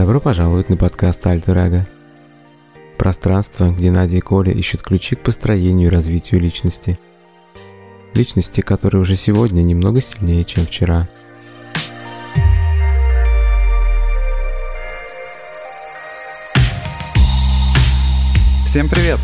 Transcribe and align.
Добро 0.00 0.18
пожаловать 0.18 0.70
на 0.70 0.78
подкаст 0.78 1.26
Альтер 1.26 1.58
Эго. 1.58 1.86
Пространство, 2.96 3.70
где 3.70 3.90
Надя 3.90 4.16
и 4.16 4.20
Коля 4.20 4.50
ищут 4.50 4.80
ключи 4.80 5.14
к 5.14 5.20
построению 5.20 5.88
и 5.88 5.90
развитию 5.90 6.40
личности. 6.40 6.98
Личности, 8.14 8.62
которые 8.62 9.02
уже 9.02 9.14
сегодня 9.14 9.60
немного 9.60 10.00
сильнее, 10.00 10.46
чем 10.46 10.64
вчера. 10.64 11.06
Всем 18.64 18.88
привет! 18.88 19.18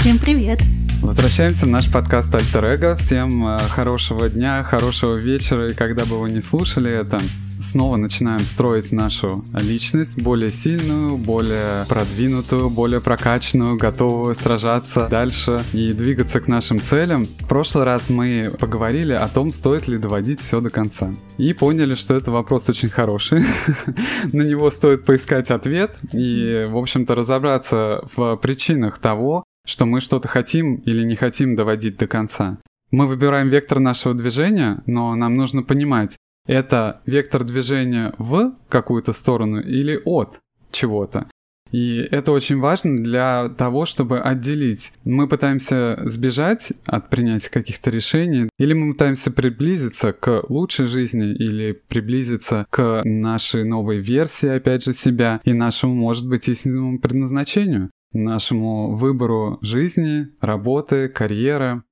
Всем 0.00 0.18
привет! 0.18 0.62
Возвращаемся 1.02 1.66
в 1.66 1.68
наш 1.68 1.92
подкаст 1.92 2.34
Альтер 2.34 2.64
Эго. 2.64 2.96
Всем 2.96 3.46
э, 3.46 3.58
хорошего 3.58 4.30
дня, 4.30 4.62
хорошего 4.62 5.16
вечера, 5.16 5.70
и 5.70 5.74
когда 5.74 6.06
бы 6.06 6.18
вы 6.18 6.30
не 6.30 6.40
слушали 6.40 6.90
это, 6.90 7.20
снова 7.64 7.96
начинаем 7.96 8.40
строить 8.40 8.92
нашу 8.92 9.44
личность 9.52 10.22
более 10.22 10.50
сильную, 10.50 11.16
более 11.16 11.84
продвинутую, 11.88 12.70
более 12.70 13.00
прокачанную, 13.00 13.76
готовую 13.76 14.34
сражаться 14.34 15.08
дальше 15.08 15.60
и 15.72 15.92
двигаться 15.92 16.40
к 16.40 16.48
нашим 16.48 16.80
целям. 16.80 17.24
В 17.24 17.48
прошлый 17.48 17.84
раз 17.84 18.10
мы 18.10 18.52
поговорили 18.58 19.12
о 19.12 19.28
том, 19.28 19.52
стоит 19.52 19.88
ли 19.88 19.98
доводить 19.98 20.40
все 20.40 20.60
до 20.60 20.70
конца. 20.70 21.12
И 21.38 21.52
поняли, 21.52 21.94
что 21.94 22.14
это 22.14 22.30
вопрос 22.30 22.68
очень 22.68 22.90
хороший. 22.90 23.42
На 24.32 24.42
него 24.42 24.70
стоит 24.70 25.04
поискать 25.04 25.50
ответ 25.50 25.98
и, 26.12 26.68
в 26.70 26.76
общем-то, 26.76 27.14
разобраться 27.14 28.04
в 28.14 28.36
причинах 28.36 28.98
того, 28.98 29.44
что 29.66 29.86
мы 29.86 30.00
что-то 30.00 30.28
хотим 30.28 30.76
или 30.76 31.02
не 31.04 31.16
хотим 31.16 31.54
доводить 31.56 31.96
до 31.96 32.06
конца. 32.06 32.58
Мы 32.90 33.08
выбираем 33.08 33.48
вектор 33.48 33.80
нашего 33.80 34.14
движения, 34.14 34.82
но 34.86 35.14
нам 35.16 35.36
нужно 35.36 35.62
понимать, 35.62 36.16
это 36.46 37.00
вектор 37.06 37.44
движения 37.44 38.14
в 38.18 38.54
какую-то 38.68 39.12
сторону 39.12 39.60
или 39.60 40.00
от 40.04 40.40
чего-то. 40.70 41.28
И 41.70 42.06
это 42.10 42.30
очень 42.30 42.60
важно 42.60 42.94
для 42.94 43.48
того, 43.48 43.84
чтобы 43.84 44.20
отделить. 44.20 44.92
Мы 45.04 45.26
пытаемся 45.26 45.98
сбежать 46.04 46.72
от 46.86 47.10
принятия 47.10 47.50
каких-то 47.50 47.90
решений, 47.90 48.48
или 48.58 48.74
мы 48.74 48.92
пытаемся 48.92 49.32
приблизиться 49.32 50.12
к 50.12 50.44
лучшей 50.48 50.86
жизни, 50.86 51.34
или 51.34 51.72
приблизиться 51.72 52.66
к 52.70 53.02
нашей 53.04 53.64
новой 53.64 53.98
версии, 53.98 54.48
опять 54.48 54.84
же, 54.84 54.92
себя, 54.92 55.40
и 55.44 55.52
нашему, 55.52 55.94
может 55.94 56.28
быть, 56.28 56.48
истинному 56.48 57.00
предназначению 57.00 57.90
нашему 58.12 58.94
выбору 58.94 59.58
жизни, 59.60 60.28
работы, 60.40 61.08
карьеры. 61.08 61.82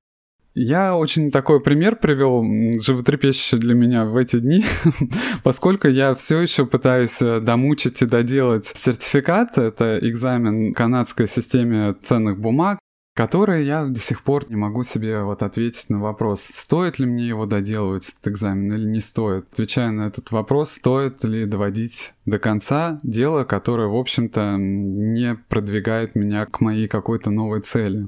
Я 0.55 0.95
очень 0.95 1.31
такой 1.31 1.61
пример 1.61 1.95
привел, 1.95 2.43
животрепещущий 2.79 3.57
для 3.57 3.73
меня 3.73 4.05
в 4.05 4.15
эти 4.15 4.37
дни, 4.37 4.63
поскольку 5.43 5.87
я 5.87 6.13
все 6.13 6.39
еще 6.41 6.67
пытаюсь 6.67 7.19
э, 7.23 7.39
домучить 7.39 8.03
и 8.03 8.05
доделать 8.05 8.67
сертификат. 8.67 9.57
Это 9.57 9.97
экзамен 9.99 10.75
канадской 10.75 11.27
системе 11.27 11.95
ценных 12.03 12.39
бумаг, 12.39 12.77
который 13.15 13.65
я 13.65 13.85
до 13.85 13.99
сих 13.99 14.23
пор 14.23 14.47
не 14.49 14.55
могу 14.55 14.83
себе 14.83 15.23
вот 15.23 15.41
ответить 15.41 15.89
на 15.89 15.99
вопрос, 15.99 16.41
стоит 16.41 16.99
ли 16.99 17.07
мне 17.07 17.27
его 17.27 17.47
доделывать, 17.47 18.09
этот 18.09 18.27
экзамен, 18.27 18.67
или 18.73 18.85
не 18.85 18.99
стоит. 18.99 19.45
Отвечая 19.51 19.89
на 19.89 20.07
этот 20.07 20.29
вопрос, 20.31 20.71
стоит 20.71 21.23
ли 21.23 21.45
доводить 21.45 22.13
до 22.25 22.37
конца 22.37 22.99
дело, 23.01 23.43
которое, 23.43 23.87
в 23.87 23.95
общем-то, 23.95 24.57
не 24.57 25.33
продвигает 25.33 26.13
меня 26.13 26.45
к 26.45 26.61
моей 26.61 26.87
какой-то 26.87 27.31
новой 27.31 27.61
цели. 27.61 28.07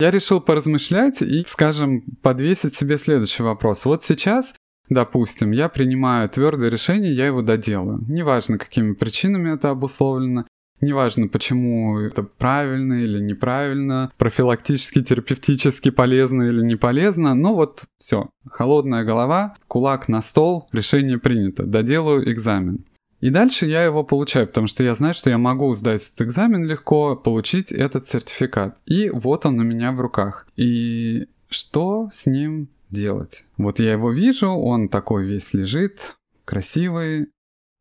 Я 0.00 0.10
решил 0.12 0.40
поразмышлять 0.40 1.22
и, 1.22 1.44
скажем, 1.46 2.02
подвесить 2.22 2.76
себе 2.76 2.98
следующий 2.98 3.42
вопрос. 3.42 3.84
Вот 3.84 4.04
сейчас 4.04 4.54
Допустим, 4.88 5.50
я 5.50 5.68
принимаю 5.68 6.28
твердое 6.28 6.70
решение, 6.70 7.14
я 7.14 7.26
его 7.26 7.42
доделаю. 7.42 8.04
Неважно, 8.08 8.58
какими 8.58 8.94
причинами 8.94 9.54
это 9.54 9.70
обусловлено, 9.70 10.46
неважно, 10.80 11.28
почему 11.28 11.98
это 11.98 12.22
правильно 12.22 12.94
или 12.94 13.20
неправильно, 13.20 14.10
профилактически, 14.16 15.02
терапевтически 15.02 15.90
полезно 15.90 16.44
или 16.44 16.62
не 16.62 16.76
полезно, 16.76 17.34
но 17.34 17.54
вот 17.54 17.84
все, 17.98 18.30
холодная 18.46 19.04
голова, 19.04 19.54
кулак 19.66 20.08
на 20.08 20.22
стол, 20.22 20.68
решение 20.72 21.18
принято, 21.18 21.64
доделаю 21.64 22.30
экзамен. 22.32 22.84
И 23.20 23.30
дальше 23.30 23.66
я 23.66 23.82
его 23.84 24.04
получаю, 24.04 24.46
потому 24.46 24.68
что 24.68 24.84
я 24.84 24.94
знаю, 24.94 25.14
что 25.14 25.30
я 25.30 25.38
могу 25.38 25.74
сдать 25.74 26.02
этот 26.02 26.28
экзамен 26.28 26.64
легко, 26.64 27.16
получить 27.16 27.72
этот 27.72 28.08
сертификат. 28.08 28.78
И 28.86 29.10
вот 29.10 29.44
он 29.44 29.58
у 29.58 29.64
меня 29.64 29.92
в 29.92 30.00
руках. 30.00 30.46
И 30.56 31.26
что 31.48 32.10
с 32.12 32.26
ним 32.26 32.68
делать? 32.90 33.44
Вот 33.56 33.80
я 33.80 33.92
его 33.92 34.12
вижу, 34.12 34.50
он 34.50 34.88
такой 34.88 35.26
весь 35.26 35.52
лежит, 35.52 36.16
красивый. 36.44 37.28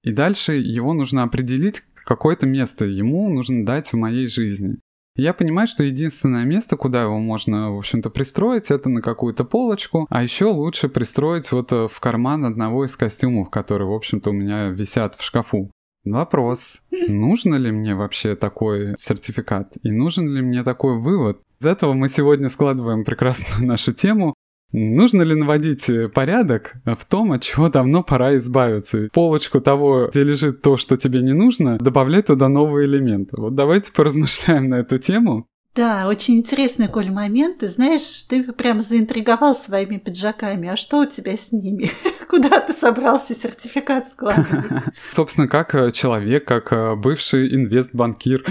И 0.03 0.11
дальше 0.11 0.53
его 0.53 0.93
нужно 0.93 1.23
определить, 1.23 1.83
какое-то 1.93 2.47
место 2.47 2.85
ему 2.85 3.29
нужно 3.29 3.65
дать 3.65 3.91
в 3.91 3.97
моей 3.97 4.27
жизни. 4.27 4.77
Я 5.17 5.33
понимаю, 5.33 5.67
что 5.67 5.83
единственное 5.83 6.45
место, 6.45 6.77
куда 6.77 7.01
его 7.01 7.17
можно, 7.17 7.71
в 7.71 7.79
общем-то, 7.79 8.11
пристроить, 8.11 8.69
это 8.69 8.87
на 8.87 9.01
какую-то 9.01 9.45
полочку, 9.45 10.05
а 10.11 10.21
еще 10.21 10.45
лучше 10.45 10.89
пристроить 10.89 11.51
вот 11.51 11.71
э, 11.73 11.87
в 11.91 11.99
карман 11.99 12.45
одного 12.45 12.85
из 12.85 12.95
костюмов, 12.95 13.49
которые, 13.49 13.89
в 13.89 13.93
общем-то, 13.93 14.29
у 14.29 14.33
меня 14.33 14.69
висят 14.69 15.15
в 15.15 15.23
шкафу. 15.23 15.71
Вопрос, 16.05 16.83
нужно 17.07 17.55
ли 17.55 17.71
мне 17.71 17.95
вообще 17.95 18.35
такой 18.35 18.93
сертификат 18.99 19.73
и 19.81 19.91
нужен 19.91 20.27
ли 20.27 20.43
мне 20.43 20.63
такой 20.63 20.99
вывод? 20.99 21.41
Из 21.59 21.65
этого 21.65 21.93
мы 21.93 22.09
сегодня 22.09 22.49
складываем 22.49 23.03
прекрасную 23.03 23.67
нашу 23.67 23.93
тему 23.93 24.35
Нужно 24.71 25.21
ли 25.21 25.33
наводить 25.33 25.89
э, 25.89 26.09
порядок 26.09 26.75
в 26.85 27.05
том, 27.05 27.31
от 27.31 27.41
чего 27.41 27.69
давно 27.69 28.03
пора 28.03 28.35
избавиться? 28.37 29.07
Полочку 29.13 29.61
того, 29.61 30.09
где 30.11 30.23
лежит 30.23 30.61
то, 30.61 30.75
что 30.75 30.97
тебе 30.97 31.21
не 31.21 31.33
нужно, 31.33 31.77
добавлять 31.77 32.27
туда 32.27 32.49
новые 32.49 32.87
элементы. 32.87 33.39
Вот 33.39 33.55
давайте 33.55 33.91
поразмышляем 33.95 34.69
на 34.69 34.75
эту 34.75 34.97
тему. 34.97 35.47
Да, 35.77 36.07
очень 36.07 36.37
интересный, 36.37 36.87
Коль, 36.87 37.11
момент. 37.11 37.59
Ты 37.59 37.67
знаешь, 37.67 38.23
ты 38.27 38.41
прям 38.51 38.81
заинтриговал 38.81 39.53
своими 39.53 39.97
пиджаками. 39.97 40.69
А 40.69 40.75
что 40.75 41.01
у 41.01 41.05
тебя 41.05 41.37
с 41.37 41.51
ними? 41.51 41.91
Куда 42.27 42.59
ты 42.61 42.73
собрался 42.73 43.35
сертификат 43.35 44.09
складывать? 44.09 44.71
Собственно, 45.11 45.47
как 45.47 45.75
э, 45.75 45.91
человек, 45.91 46.45
как 46.45 46.73
э, 46.73 46.95
бывший 46.95 47.53
инвестбанкир 47.53 48.43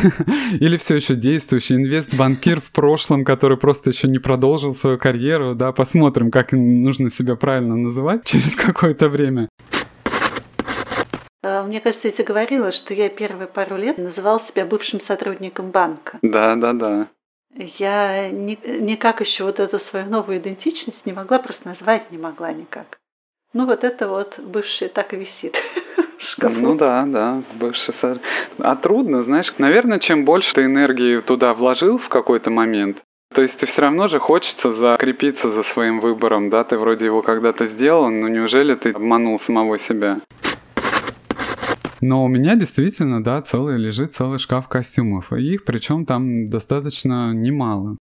или 0.58 0.76
все 0.76 0.96
еще 0.96 1.14
действующий 1.14 1.76
инвестбанкир 1.76 2.60
в 2.60 2.72
прошлом, 2.72 3.24
который 3.24 3.56
просто 3.56 3.90
еще 3.90 4.08
не 4.08 4.18
продолжил 4.18 4.74
свою 4.74 4.98
карьеру, 4.98 5.54
да, 5.54 5.70
посмотрим, 5.70 6.32
как 6.32 6.50
нужно 6.50 7.08
себя 7.08 7.36
правильно 7.36 7.76
называть 7.76 8.24
через 8.24 8.52
какое-то 8.56 9.08
время. 9.08 9.48
А, 11.44 11.62
мне 11.62 11.80
кажется, 11.80 12.08
я 12.08 12.12
тебе 12.12 12.24
говорила, 12.24 12.72
что 12.72 12.94
я 12.94 13.10
первые 13.10 13.46
пару 13.46 13.76
лет 13.76 13.98
называла 13.98 14.40
себя 14.40 14.64
бывшим 14.64 15.00
сотрудником 15.00 15.70
банка. 15.70 16.18
Да, 16.22 16.56
да, 16.56 16.72
да. 16.72 17.08
Я 17.54 18.30
ни, 18.30 18.58
никак 18.80 19.20
еще 19.20 19.44
вот 19.44 19.60
эту 19.60 19.78
свою 19.78 20.06
новую 20.06 20.38
идентичность 20.38 21.04
не 21.04 21.12
могла 21.12 21.38
просто 21.38 21.68
назвать, 21.68 22.10
не 22.10 22.18
могла 22.18 22.52
никак. 22.52 22.98
Ну 23.52 23.66
вот 23.66 23.84
это 23.84 24.08
вот 24.08 24.38
бывший 24.38 24.88
так 24.88 25.12
и 25.12 25.16
висит 25.16 25.56
шкафу. 26.18 26.58
Ну 26.58 26.74
да, 26.74 27.04
да, 27.06 27.42
бывший 27.54 27.92
сотрудник. 27.92 28.26
А 28.58 28.74
трудно, 28.74 29.22
знаешь, 29.22 29.52
наверное, 29.58 29.98
чем 29.98 30.24
больше 30.24 30.54
ты 30.54 30.64
энергии 30.64 31.20
туда 31.20 31.52
вложил 31.52 31.98
в 31.98 32.08
какой-то 32.08 32.50
момент, 32.50 33.02
то 33.32 33.42
есть 33.42 33.58
ты 33.58 33.66
все 33.66 33.82
равно 33.82 34.08
же 34.08 34.18
хочется 34.18 34.72
закрепиться 34.72 35.50
за 35.50 35.62
своим 35.62 36.00
выбором, 36.00 36.50
да, 36.50 36.64
ты 36.64 36.78
вроде 36.78 37.04
его 37.04 37.20
когда-то 37.20 37.66
сделал, 37.66 38.08
но 38.08 38.28
неужели 38.28 38.74
ты 38.74 38.90
обманул 38.90 39.38
самого 39.38 39.78
себя? 39.78 40.20
Но 42.04 42.22
у 42.22 42.28
меня 42.28 42.54
действительно, 42.54 43.24
да, 43.24 43.40
целый 43.40 43.78
лежит 43.78 44.12
целый 44.12 44.38
шкаф 44.38 44.68
костюмов. 44.68 45.32
И 45.32 45.54
их 45.54 45.64
причем 45.64 46.04
там 46.04 46.50
достаточно 46.50 47.32
немало. 47.32 47.96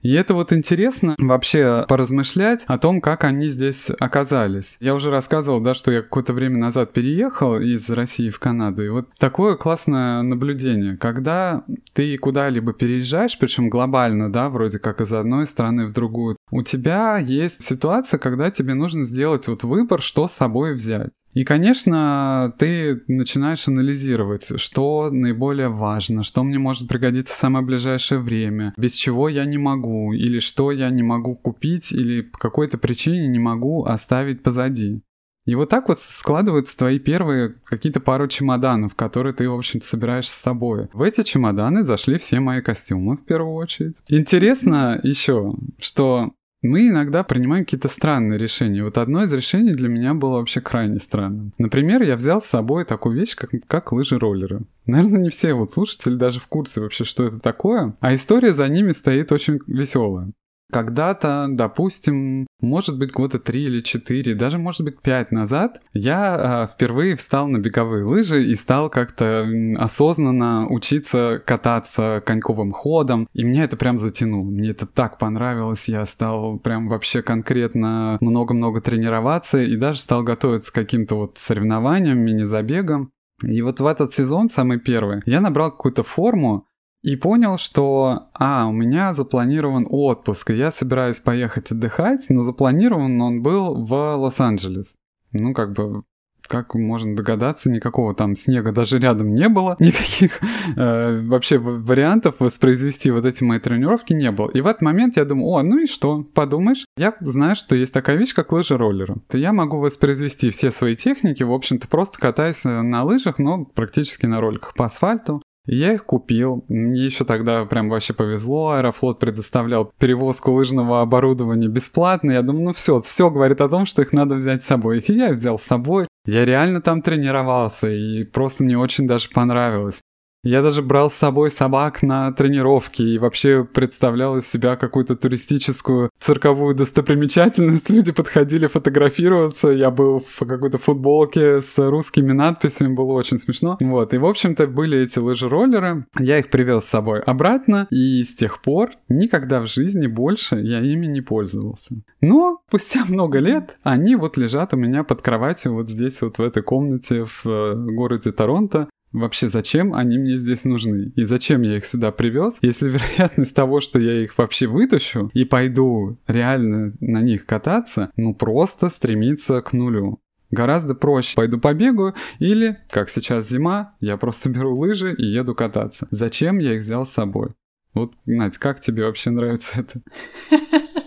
И 0.00 0.10
это 0.14 0.32
вот 0.32 0.54
интересно 0.54 1.16
вообще 1.18 1.84
поразмышлять 1.86 2.64
о 2.66 2.78
том, 2.78 3.02
как 3.02 3.24
они 3.24 3.48
здесь 3.48 3.90
оказались. 4.00 4.78
Я 4.80 4.94
уже 4.94 5.10
рассказывал, 5.10 5.60
да, 5.60 5.74
что 5.74 5.92
я 5.92 6.00
какое-то 6.00 6.32
время 6.32 6.56
назад 6.56 6.94
переехал 6.94 7.60
из 7.60 7.90
России 7.90 8.30
в 8.30 8.38
Канаду. 8.38 8.82
И 8.82 8.88
вот 8.88 9.08
такое 9.18 9.56
классное 9.56 10.22
наблюдение, 10.22 10.96
когда 10.96 11.62
ты 11.92 12.16
куда-либо 12.16 12.72
переезжаешь, 12.72 13.38
причем 13.38 13.68
глобально, 13.68 14.32
да, 14.32 14.48
вроде 14.48 14.78
как 14.78 15.02
из 15.02 15.12
одной 15.12 15.46
страны 15.46 15.84
в 15.86 15.92
другую, 15.92 16.38
у 16.50 16.62
тебя 16.62 17.18
есть 17.18 17.62
ситуация, 17.62 18.16
когда 18.16 18.50
тебе 18.50 18.72
нужно 18.72 19.04
сделать 19.04 19.46
вот 19.46 19.62
выбор, 19.62 20.00
что 20.00 20.26
с 20.26 20.32
собой 20.32 20.72
взять. 20.72 21.10
И, 21.36 21.44
конечно, 21.44 22.54
ты 22.58 23.02
начинаешь 23.08 23.68
анализировать, 23.68 24.58
что 24.58 25.10
наиболее 25.10 25.68
важно, 25.68 26.22
что 26.22 26.42
мне 26.42 26.58
может 26.58 26.88
пригодиться 26.88 27.34
в 27.34 27.36
самое 27.36 27.62
ближайшее 27.62 28.20
время, 28.20 28.72
без 28.78 28.94
чего 28.94 29.28
я 29.28 29.44
не 29.44 29.58
могу, 29.58 30.14
или 30.14 30.38
что 30.38 30.72
я 30.72 30.88
не 30.88 31.02
могу 31.02 31.36
купить, 31.36 31.92
или 31.92 32.22
по 32.22 32.38
какой-то 32.38 32.78
причине 32.78 33.28
не 33.28 33.38
могу 33.38 33.84
оставить 33.84 34.42
позади. 34.42 35.02
И 35.44 35.54
вот 35.54 35.68
так 35.68 35.88
вот 35.88 36.00
складываются 36.00 36.76
твои 36.76 36.98
первые 36.98 37.56
какие-то 37.66 38.00
пару 38.00 38.28
чемоданов, 38.28 38.94
которые 38.94 39.34
ты, 39.34 39.46
в 39.46 39.54
общем-то, 39.54 39.86
собираешь 39.86 40.28
с 40.28 40.34
собой. 40.34 40.88
В 40.94 41.02
эти 41.02 41.22
чемоданы 41.22 41.84
зашли 41.84 42.18
все 42.18 42.40
мои 42.40 42.62
костюмы, 42.62 43.18
в 43.18 43.26
первую 43.26 43.56
очередь. 43.56 44.02
Интересно 44.08 44.98
еще, 45.02 45.52
что 45.78 46.32
мы 46.62 46.88
иногда 46.88 47.22
принимаем 47.22 47.64
какие-то 47.64 47.88
странные 47.88 48.38
решения. 48.38 48.82
Вот 48.82 48.98
одно 48.98 49.24
из 49.24 49.32
решений 49.32 49.72
для 49.72 49.88
меня 49.88 50.14
было 50.14 50.38
вообще 50.38 50.60
крайне 50.60 50.98
странным. 50.98 51.52
Например, 51.58 52.02
я 52.02 52.16
взял 52.16 52.40
с 52.40 52.46
собой 52.46 52.84
такую 52.84 53.16
вещь, 53.16 53.34
как, 53.34 53.50
как 53.66 53.92
лыжи-роллеры. 53.92 54.62
Наверное, 54.86 55.20
не 55.20 55.30
все 55.30 55.54
вот 55.54 55.72
слушатели 55.72 56.14
даже 56.14 56.40
в 56.40 56.46
курсе 56.46 56.80
вообще, 56.80 57.04
что 57.04 57.24
это 57.24 57.38
такое. 57.38 57.92
А 58.00 58.14
история 58.14 58.52
за 58.52 58.68
ними 58.68 58.92
стоит 58.92 59.32
очень 59.32 59.60
веселая. 59.66 60.30
Когда-то, 60.72 61.46
допустим, 61.48 62.46
может 62.60 62.98
быть 62.98 63.12
года 63.12 63.38
три 63.38 63.64
или 63.64 63.80
четыре, 63.80 64.34
даже 64.34 64.58
может 64.58 64.82
быть 64.82 65.00
пять 65.00 65.30
назад, 65.30 65.80
я 65.92 66.66
э, 66.68 66.74
впервые 66.74 67.16
встал 67.16 67.46
на 67.46 67.58
беговые 67.58 68.04
лыжи 68.04 68.44
и 68.44 68.54
стал 68.56 68.90
как-то 68.90 69.48
осознанно 69.76 70.66
учиться 70.68 71.40
кататься 71.46 72.22
коньковым 72.26 72.72
ходом, 72.72 73.28
и 73.32 73.44
мне 73.44 73.62
это 73.62 73.76
прям 73.76 73.96
затянуло. 73.96 74.44
Мне 74.44 74.70
это 74.70 74.86
так 74.86 75.18
понравилось, 75.18 75.88
я 75.88 76.04
стал 76.04 76.58
прям 76.58 76.88
вообще 76.88 77.22
конкретно 77.22 78.18
много-много 78.20 78.80
тренироваться 78.80 79.58
и 79.62 79.76
даже 79.76 80.00
стал 80.00 80.24
готовиться 80.24 80.72
к 80.72 80.74
каким-то 80.74 81.14
вот 81.14 81.38
соревнованиям, 81.38 82.18
мини-забегам. 82.18 83.12
И 83.42 83.60
вот 83.62 83.80
в 83.80 83.86
этот 83.86 84.14
сезон, 84.14 84.48
самый 84.48 84.80
первый, 84.80 85.20
я 85.26 85.40
набрал 85.40 85.70
какую-то 85.70 86.02
форму, 86.02 86.66
и 87.06 87.14
понял, 87.14 87.56
что, 87.56 88.30
а, 88.34 88.66
у 88.66 88.72
меня 88.72 89.14
запланирован 89.14 89.86
отпуск, 89.88 90.50
и 90.50 90.56
я 90.56 90.72
собираюсь 90.72 91.20
поехать 91.20 91.70
отдыхать, 91.70 92.26
но 92.30 92.42
запланирован 92.42 93.20
он 93.22 93.42
был 93.42 93.76
в 93.76 94.16
Лос-Анджелес. 94.16 94.96
Ну, 95.30 95.54
как 95.54 95.72
бы, 95.72 96.02
как 96.48 96.74
можно 96.74 97.14
догадаться, 97.14 97.70
никакого 97.70 98.12
там 98.12 98.34
снега 98.34 98.72
даже 98.72 98.98
рядом 98.98 99.36
не 99.36 99.48
было, 99.48 99.76
никаких 99.78 100.40
э, 100.76 101.20
вообще 101.28 101.58
вариантов 101.58 102.40
воспроизвести 102.40 103.12
вот 103.12 103.24
эти 103.24 103.44
мои 103.44 103.60
тренировки 103.60 104.12
не 104.12 104.32
было. 104.32 104.50
И 104.50 104.60
в 104.60 104.66
этот 104.66 104.82
момент 104.82 105.16
я 105.16 105.24
думаю, 105.24 105.46
о, 105.50 105.62
ну 105.62 105.78
и 105.78 105.86
что, 105.86 106.24
подумаешь, 106.34 106.86
я 106.96 107.14
знаю, 107.20 107.54
что 107.54 107.76
есть 107.76 107.92
такая 107.92 108.16
вещь, 108.16 108.34
как 108.34 108.50
лыжи-роллеры. 108.50 109.14
То 109.28 109.38
я 109.38 109.52
могу 109.52 109.78
воспроизвести 109.78 110.50
все 110.50 110.72
свои 110.72 110.96
техники, 110.96 111.44
в 111.44 111.52
общем-то, 111.52 111.86
просто 111.86 112.18
катаясь 112.18 112.64
на 112.64 113.04
лыжах, 113.04 113.38
но 113.38 113.64
практически 113.64 114.26
на 114.26 114.40
роликах 114.40 114.74
по 114.74 114.86
асфальту. 114.86 115.40
Я 115.66 115.94
их 115.94 116.04
купил. 116.04 116.64
Мне 116.68 117.04
еще 117.04 117.24
тогда 117.24 117.64
прям 117.64 117.88
вообще 117.88 118.14
повезло. 118.14 118.70
Аэрофлот 118.70 119.18
предоставлял 119.18 119.92
перевозку 119.98 120.52
лыжного 120.52 121.02
оборудования 121.02 121.68
бесплатно. 121.68 122.30
Я 122.32 122.42
думаю, 122.42 122.66
ну 122.66 122.72
все, 122.72 123.00
все 123.00 123.30
говорит 123.30 123.60
о 123.60 123.68
том, 123.68 123.84
что 123.84 124.02
их 124.02 124.12
надо 124.12 124.36
взять 124.36 124.62
с 124.62 124.66
собой. 124.66 125.00
И 125.00 125.12
я 125.12 125.32
взял 125.32 125.58
с 125.58 125.64
собой. 125.64 126.06
Я 126.24 126.44
реально 126.44 126.80
там 126.80 127.02
тренировался, 127.02 127.88
и 127.88 128.24
просто 128.24 128.64
мне 128.64 128.78
очень 128.78 129.06
даже 129.06 129.28
понравилось. 129.28 130.00
Я 130.42 130.62
даже 130.62 130.80
брал 130.80 131.10
с 131.10 131.14
собой 131.14 131.50
собак 131.50 132.02
на 132.02 132.30
тренировки 132.32 133.02
и 133.02 133.18
вообще 133.18 133.64
представлял 133.64 134.36
из 134.38 134.46
себя 134.46 134.76
какую-то 134.76 135.16
туристическую 135.16 136.10
цирковую 136.18 136.74
достопримечательность. 136.76 137.90
Люди 137.90 138.12
подходили 138.12 138.68
фотографироваться. 138.68 139.68
Я 139.68 139.90
был 139.90 140.20
в 140.20 140.38
какой-то 140.46 140.78
футболке 140.78 141.60
с 141.62 141.76
русскими 141.78 142.32
надписями, 142.32 142.94
было 142.94 143.12
очень 143.14 143.38
смешно. 143.38 143.76
Вот, 143.80 144.14
и 144.14 144.18
в 144.18 144.26
общем-то 144.26 144.68
были 144.68 145.00
эти 145.00 145.18
лыжи-роллеры. 145.18 146.06
Я 146.18 146.38
их 146.38 146.50
привез 146.50 146.84
с 146.84 146.90
собой 146.90 147.20
обратно, 147.20 147.88
и 147.90 148.22
с 148.22 148.34
тех 148.36 148.62
пор 148.62 148.90
никогда 149.08 149.60
в 149.60 149.66
жизни 149.66 150.06
больше 150.06 150.56
я 150.56 150.80
ими 150.80 151.06
не 151.06 151.22
пользовался. 151.22 151.96
Но 152.20 152.60
спустя 152.68 153.04
много 153.08 153.38
лет 153.38 153.78
они 153.82 154.14
вот 154.14 154.36
лежат 154.36 154.74
у 154.74 154.76
меня 154.76 155.02
под 155.02 155.22
кроватью 155.22 155.74
вот 155.74 155.88
здесь 155.88 156.20
вот 156.22 156.38
в 156.38 156.42
этой 156.42 156.62
комнате 156.62 157.24
в 157.24 157.46
э, 157.46 157.74
городе 157.74 158.32
Торонто 158.32 158.88
вообще 159.20 159.48
зачем 159.48 159.94
они 159.94 160.18
мне 160.18 160.36
здесь 160.36 160.64
нужны 160.64 161.12
и 161.16 161.24
зачем 161.24 161.62
я 161.62 161.78
их 161.78 161.86
сюда 161.86 162.12
привез, 162.12 162.58
если 162.60 162.88
вероятность 162.88 163.54
того, 163.54 163.80
что 163.80 163.98
я 163.98 164.22
их 164.22 164.36
вообще 164.38 164.66
вытащу 164.66 165.30
и 165.34 165.44
пойду 165.44 166.18
реально 166.26 166.92
на 167.00 167.22
них 167.22 167.46
кататься, 167.46 168.10
ну 168.16 168.34
просто 168.34 168.90
стремится 168.90 169.60
к 169.62 169.72
нулю. 169.72 170.20
Гораздо 170.50 170.94
проще. 170.94 171.34
Пойду 171.34 171.58
побегаю 171.58 172.14
или, 172.38 172.78
как 172.88 173.10
сейчас 173.10 173.48
зима, 173.48 173.94
я 174.00 174.16
просто 174.16 174.48
беру 174.48 174.76
лыжи 174.76 175.12
и 175.14 175.24
еду 175.24 175.54
кататься. 175.54 176.06
Зачем 176.10 176.58
я 176.58 176.74
их 176.74 176.82
взял 176.82 177.04
с 177.04 177.10
собой? 177.10 177.48
Вот, 177.94 178.12
Надь, 178.26 178.58
как 178.58 178.80
тебе 178.80 179.04
вообще 179.04 179.30
нравится 179.30 179.80
это? 179.80 180.02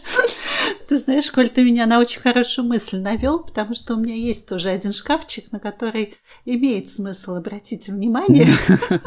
Ты 0.90 0.98
знаешь, 0.98 1.30
Коль, 1.30 1.50
ты 1.50 1.64
меня 1.64 1.86
на 1.86 2.00
очень 2.00 2.20
хорошую 2.20 2.68
мысль 2.68 3.00
навел, 3.00 3.44
потому 3.44 3.76
что 3.76 3.94
у 3.94 4.00
меня 4.00 4.16
есть 4.16 4.50
тоже 4.50 4.70
один 4.70 4.92
шкафчик, 4.92 5.52
на 5.52 5.60
который 5.60 6.18
имеет 6.46 6.90
смысл 6.90 7.36
обратить 7.36 7.90
внимание. 7.90 8.48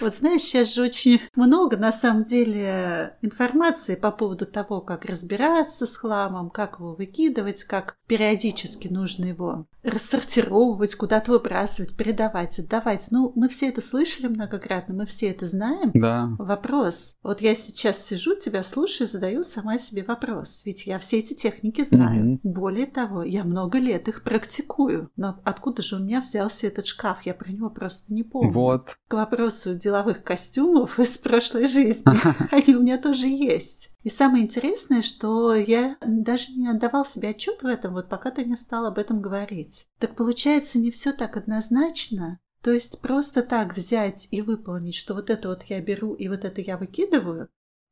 Вот 0.00 0.16
знаешь, 0.16 0.40
сейчас 0.40 0.74
же 0.74 0.82
очень 0.82 1.20
много, 1.36 1.76
на 1.76 1.92
самом 1.92 2.24
деле, 2.24 3.16
информации 3.22 3.94
по 3.94 4.10
поводу 4.10 4.46
того, 4.46 4.80
как 4.80 5.04
разбираться 5.04 5.86
с 5.86 5.96
хламом, 5.96 6.50
как 6.50 6.80
его 6.80 6.94
выкидывать, 6.94 7.62
как 7.62 7.96
периодически 8.08 8.88
нужно 8.88 9.26
его 9.26 9.66
рассортировывать, 9.82 10.94
куда-то 10.94 11.32
выбрасывать, 11.32 11.96
передавать, 11.96 12.58
отдавать. 12.58 13.08
Ну, 13.10 13.32
мы 13.34 13.48
все 13.48 13.68
это 13.68 13.80
слышали 13.80 14.28
многократно, 14.28 14.94
мы 14.94 15.06
все 15.06 15.30
это 15.30 15.46
знаем. 15.46 15.90
Да. 15.94 16.30
Вопрос. 16.38 17.16
Вот 17.22 17.40
я 17.40 17.54
сейчас 17.54 18.04
сижу, 18.04 18.34
тебя 18.36 18.62
слушаю, 18.62 19.08
задаю 19.08 19.42
сама 19.44 19.78
себе 19.78 20.04
вопрос. 20.04 20.62
Ведь 20.64 20.86
я 20.86 20.98
все 21.02 21.18
эти 21.18 21.34
техники 21.34 21.82
знаю. 21.82 22.24
Mm-hmm. 22.24 22.38
Более 22.42 22.86
того, 22.86 23.22
я 23.22 23.44
много 23.44 23.78
лет 23.78 24.08
их 24.08 24.22
практикую. 24.22 25.10
Но 25.16 25.38
откуда 25.44 25.82
же 25.82 25.96
у 25.96 25.98
меня 25.98 26.22
взялся 26.22 26.66
этот 26.66 26.86
шкаф? 26.86 27.26
Я 27.26 27.34
про 27.34 27.52
него 27.52 27.68
просто 27.68 28.12
не 28.14 28.22
помню. 28.22 28.50
Вот. 28.52 28.96
К 29.08 29.14
вопросу 29.14 29.74
деловых 29.74 30.24
костюмов 30.24 30.98
из 30.98 31.18
прошлой 31.18 31.66
жизни. 31.66 32.04
Они 32.50 32.74
у 32.74 32.80
меня 32.80 32.96
тоже 32.96 33.28
есть. 33.28 33.90
И 34.02 34.08
самое 34.08 34.44
интересное, 34.44 35.02
что 35.02 35.54
я 35.54 35.96
даже 36.04 36.52
не 36.52 36.68
отдавал 36.68 37.04
себе 37.04 37.30
отчет 37.30 37.62
в 37.62 37.66
этом, 37.66 37.92
вот 37.92 38.08
пока 38.08 38.30
ты 38.30 38.44
не 38.44 38.56
стал 38.56 38.86
об 38.86 38.98
этом 38.98 39.20
говорить. 39.20 39.86
Так 39.98 40.16
получается, 40.16 40.78
не 40.78 40.90
все 40.90 41.12
так 41.12 41.36
однозначно. 41.36 42.40
То 42.62 42.72
есть 42.72 43.00
просто 43.00 43.42
так 43.42 43.76
взять 43.76 44.28
и 44.30 44.40
выполнить, 44.40 44.94
что 44.94 45.14
вот 45.14 45.30
это 45.30 45.48
вот 45.48 45.64
я 45.64 45.80
беру 45.80 46.14
и 46.14 46.28
вот 46.28 46.44
это 46.44 46.60
я 46.60 46.78
выкидываю, 46.78 47.48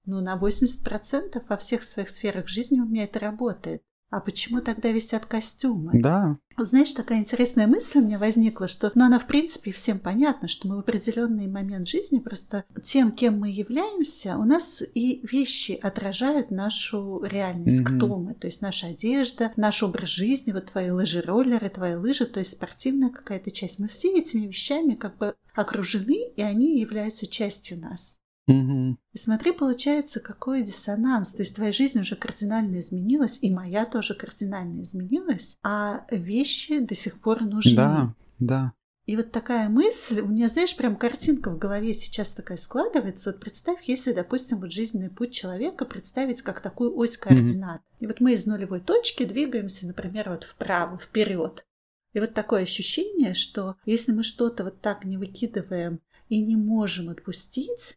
ну, 0.06 0.20
на 0.20 0.36
80% 0.36 1.42
во 1.48 1.56
всех 1.56 1.82
своих 1.82 2.10
сферах 2.10 2.48
жизни 2.48 2.80
у 2.80 2.86
меня 2.86 3.04
это 3.04 3.18
работает. 3.18 3.82
А 4.10 4.18
почему 4.18 4.60
тогда 4.60 4.90
висят 4.90 5.24
костюмы? 5.24 5.92
Да. 5.94 6.36
Знаешь, 6.58 6.92
такая 6.92 7.20
интересная 7.20 7.68
мысль 7.68 8.00
у 8.00 8.02
меня 8.02 8.18
возникла, 8.18 8.66
что, 8.66 8.90
ну, 8.96 9.04
она, 9.04 9.20
в 9.20 9.26
принципе, 9.28 9.70
всем 9.70 10.00
понятна, 10.00 10.48
что 10.48 10.66
мы 10.66 10.76
в 10.76 10.80
определенный 10.80 11.46
момент 11.46 11.86
жизни 11.86 12.18
просто 12.18 12.64
тем, 12.82 13.12
кем 13.12 13.38
мы 13.38 13.50
являемся, 13.50 14.36
у 14.36 14.44
нас 14.44 14.82
и 14.94 15.24
вещи 15.24 15.78
отражают 15.80 16.50
нашу 16.50 17.22
реальность, 17.22 17.82
mm-hmm. 17.82 17.96
кто 17.96 18.18
мы. 18.18 18.34
То 18.34 18.48
есть 18.48 18.62
наша 18.62 18.88
одежда, 18.88 19.52
наш 19.56 19.82
образ 19.84 20.08
жизни, 20.08 20.50
вот 20.50 20.66
твои 20.66 20.90
лыжи-роллеры, 20.90 21.70
твои 21.70 21.94
лыжи, 21.94 22.26
то 22.26 22.40
есть 22.40 22.52
спортивная 22.52 23.10
какая-то 23.10 23.52
часть. 23.52 23.78
Мы 23.78 23.86
все 23.86 24.12
этими 24.18 24.48
вещами 24.48 24.96
как 24.96 25.18
бы 25.18 25.36
окружены, 25.54 26.32
и 26.34 26.42
они 26.42 26.80
являются 26.80 27.28
частью 27.28 27.78
нас. 27.78 28.18
Угу. 28.46 28.96
И 29.12 29.18
смотри, 29.18 29.52
получается, 29.52 30.20
какой 30.20 30.62
диссонанс. 30.62 31.32
То 31.32 31.42
есть 31.42 31.54
твоя 31.56 31.72
жизнь 31.72 32.00
уже 32.00 32.16
кардинально 32.16 32.78
изменилась, 32.78 33.38
и 33.42 33.50
моя 33.50 33.86
тоже 33.86 34.14
кардинально 34.14 34.82
изменилась, 34.82 35.58
а 35.62 36.04
вещи 36.10 36.78
до 36.78 36.94
сих 36.94 37.20
пор 37.20 37.42
нужны. 37.42 37.76
Да, 37.76 38.14
да. 38.38 38.72
И 39.06 39.16
вот 39.16 39.32
такая 39.32 39.68
мысль, 39.68 40.20
у 40.20 40.26
меня, 40.26 40.46
знаешь, 40.46 40.76
прям 40.76 40.94
картинка 40.94 41.50
в 41.50 41.58
голове 41.58 41.94
сейчас 41.94 42.32
такая 42.32 42.56
складывается. 42.56 43.32
Вот 43.32 43.40
представь, 43.40 43.82
если, 43.88 44.12
допустим, 44.12 44.60
вот 44.60 44.70
жизненный 44.70 45.10
путь 45.10 45.32
человека 45.32 45.84
представить 45.84 46.42
как 46.42 46.60
такую 46.60 46.96
ось 46.96 47.16
координат. 47.16 47.80
Mm-hmm. 47.80 47.96
И 48.00 48.06
вот 48.06 48.20
мы 48.20 48.34
из 48.34 48.46
нулевой 48.46 48.80
точки 48.80 49.24
двигаемся, 49.24 49.88
например, 49.88 50.30
вот 50.30 50.44
вправо, 50.44 50.96
вперед. 50.96 51.66
И 52.12 52.20
вот 52.20 52.34
такое 52.34 52.62
ощущение, 52.62 53.34
что 53.34 53.76
если 53.84 54.12
мы 54.12 54.22
что-то 54.22 54.62
вот 54.62 54.80
так 54.80 55.04
не 55.04 55.16
выкидываем 55.16 56.00
и 56.28 56.40
не 56.40 56.54
можем 56.54 57.08
отпустить, 57.08 57.96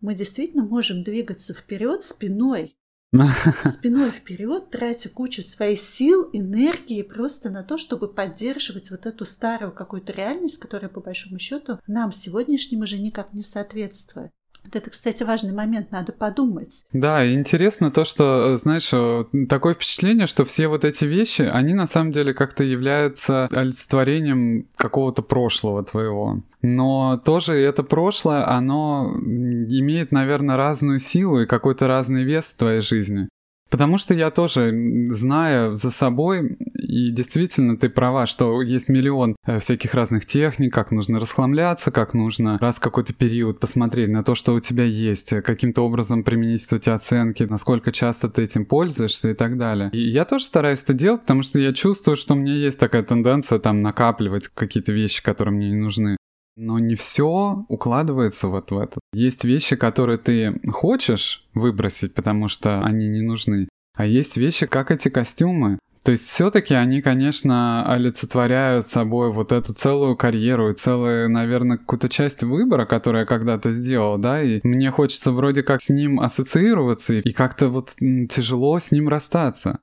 мы 0.00 0.14
действительно 0.14 0.64
можем 0.64 1.02
двигаться 1.02 1.54
вперед 1.54 2.04
спиной. 2.04 2.76
Спиной 3.64 4.10
вперед, 4.10 4.70
тратя 4.70 5.08
кучу 5.08 5.42
своих 5.42 5.80
сил, 5.80 6.30
энергии 6.32 7.02
просто 7.02 7.50
на 7.50 7.64
то, 7.64 7.76
чтобы 7.76 8.12
поддерживать 8.12 8.90
вот 8.90 9.04
эту 9.04 9.26
старую 9.26 9.72
какую-то 9.72 10.12
реальность, 10.12 10.58
которая, 10.58 10.88
по 10.88 11.00
большому 11.00 11.38
счету, 11.38 11.80
нам 11.88 12.12
сегодняшним 12.12 12.82
уже 12.82 12.98
никак 12.98 13.32
не 13.32 13.42
соответствует. 13.42 14.30
Вот 14.72 14.82
это, 14.82 14.90
кстати, 14.90 15.24
важный 15.24 15.52
момент, 15.52 15.90
надо 15.90 16.12
подумать. 16.12 16.84
Да, 16.92 17.28
интересно 17.28 17.90
то, 17.90 18.04
что, 18.04 18.56
знаешь, 18.56 18.90
э, 18.92 19.24
такое 19.48 19.74
впечатление, 19.74 20.28
что 20.28 20.44
все 20.44 20.68
вот 20.68 20.84
эти 20.84 21.04
вещи, 21.04 21.42
они 21.42 21.74
на 21.74 21.88
самом 21.88 22.12
деле 22.12 22.34
как-то 22.34 22.62
являются 22.62 23.48
олицетворением 23.50 24.68
какого-то 24.76 25.22
прошлого 25.22 25.82
твоего. 25.82 26.40
Но 26.62 27.20
тоже 27.24 27.54
это 27.54 27.82
прошлое, 27.82 28.48
оно 28.48 29.12
имеет, 29.16 30.12
наверное, 30.12 30.56
разную 30.56 31.00
силу 31.00 31.40
и 31.40 31.46
какой-то 31.46 31.88
разный 31.88 32.22
вес 32.22 32.44
в 32.44 32.56
твоей 32.56 32.80
жизни. 32.80 33.28
Потому 33.70 33.98
что 33.98 34.14
я 34.14 34.30
тоже, 34.30 34.72
зная 35.10 35.74
за 35.74 35.90
собой, 35.90 36.56
и 36.74 37.10
действительно 37.12 37.76
ты 37.76 37.88
права, 37.88 38.26
что 38.26 38.62
есть 38.62 38.88
миллион 38.88 39.36
э, 39.46 39.60
всяких 39.60 39.94
разных 39.94 40.26
техник, 40.26 40.74
как 40.74 40.90
нужно 40.90 41.20
расхламляться, 41.20 41.92
как 41.92 42.12
нужно 42.12 42.58
раз 42.58 42.76
в 42.76 42.80
какой-то 42.80 43.14
период 43.14 43.60
посмотреть 43.60 44.10
на 44.10 44.24
то, 44.24 44.34
что 44.34 44.54
у 44.54 44.60
тебя 44.60 44.84
есть, 44.84 45.32
э, 45.32 45.40
каким-то 45.40 45.82
образом 45.82 46.24
применить 46.24 46.66
эти 46.72 46.90
оценки, 46.90 47.44
насколько 47.44 47.92
часто 47.92 48.28
ты 48.28 48.42
этим 48.42 48.64
пользуешься 48.64 49.30
и 49.30 49.34
так 49.34 49.56
далее. 49.56 49.90
И 49.92 50.08
я 50.08 50.24
тоже 50.24 50.44
стараюсь 50.44 50.82
это 50.82 50.92
делать, 50.92 51.22
потому 51.22 51.42
что 51.42 51.60
я 51.60 51.72
чувствую, 51.72 52.16
что 52.16 52.34
у 52.34 52.36
меня 52.36 52.54
есть 52.54 52.78
такая 52.78 53.04
тенденция 53.04 53.60
там 53.60 53.82
накапливать 53.82 54.48
какие-то 54.48 54.92
вещи, 54.92 55.22
которые 55.22 55.54
мне 55.54 55.70
не 55.70 55.76
нужны. 55.76 56.16
Но 56.56 56.78
не 56.78 56.94
все 56.94 57.58
укладывается 57.68 58.48
вот 58.48 58.70
в 58.70 58.78
это. 58.78 59.00
Есть 59.12 59.44
вещи, 59.44 59.76
которые 59.76 60.18
ты 60.18 60.60
хочешь 60.70 61.48
выбросить, 61.54 62.14
потому 62.14 62.48
что 62.48 62.80
они 62.80 63.08
не 63.08 63.22
нужны. 63.22 63.68
А 63.96 64.06
есть 64.06 64.36
вещи, 64.36 64.66
как 64.66 64.90
эти 64.90 65.08
костюмы. 65.08 65.78
То 66.02 66.12
есть 66.12 66.30
все-таки 66.30 66.74
они, 66.74 67.02
конечно, 67.02 67.84
олицетворяют 67.92 68.86
собой 68.88 69.30
вот 69.30 69.52
эту 69.52 69.74
целую 69.74 70.16
карьеру 70.16 70.70
и 70.70 70.74
целую, 70.74 71.28
наверное, 71.28 71.76
какую-то 71.76 72.08
часть 72.08 72.42
выбора, 72.42 72.86
которую 72.86 73.20
я 73.20 73.26
когда-то 73.26 73.70
сделал, 73.70 74.16
да, 74.16 74.42
и 74.42 74.60
мне 74.62 74.90
хочется 74.90 75.30
вроде 75.30 75.62
как 75.62 75.82
с 75.82 75.90
ним 75.90 76.18
ассоциироваться 76.18 77.14
и 77.14 77.32
как-то 77.32 77.68
вот 77.68 77.94
тяжело 78.30 78.78
с 78.78 78.90
ним 78.90 79.08
расстаться. 79.08 79.80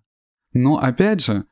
Но 0.53 0.79
опять 0.79 1.23
же, 1.23 1.45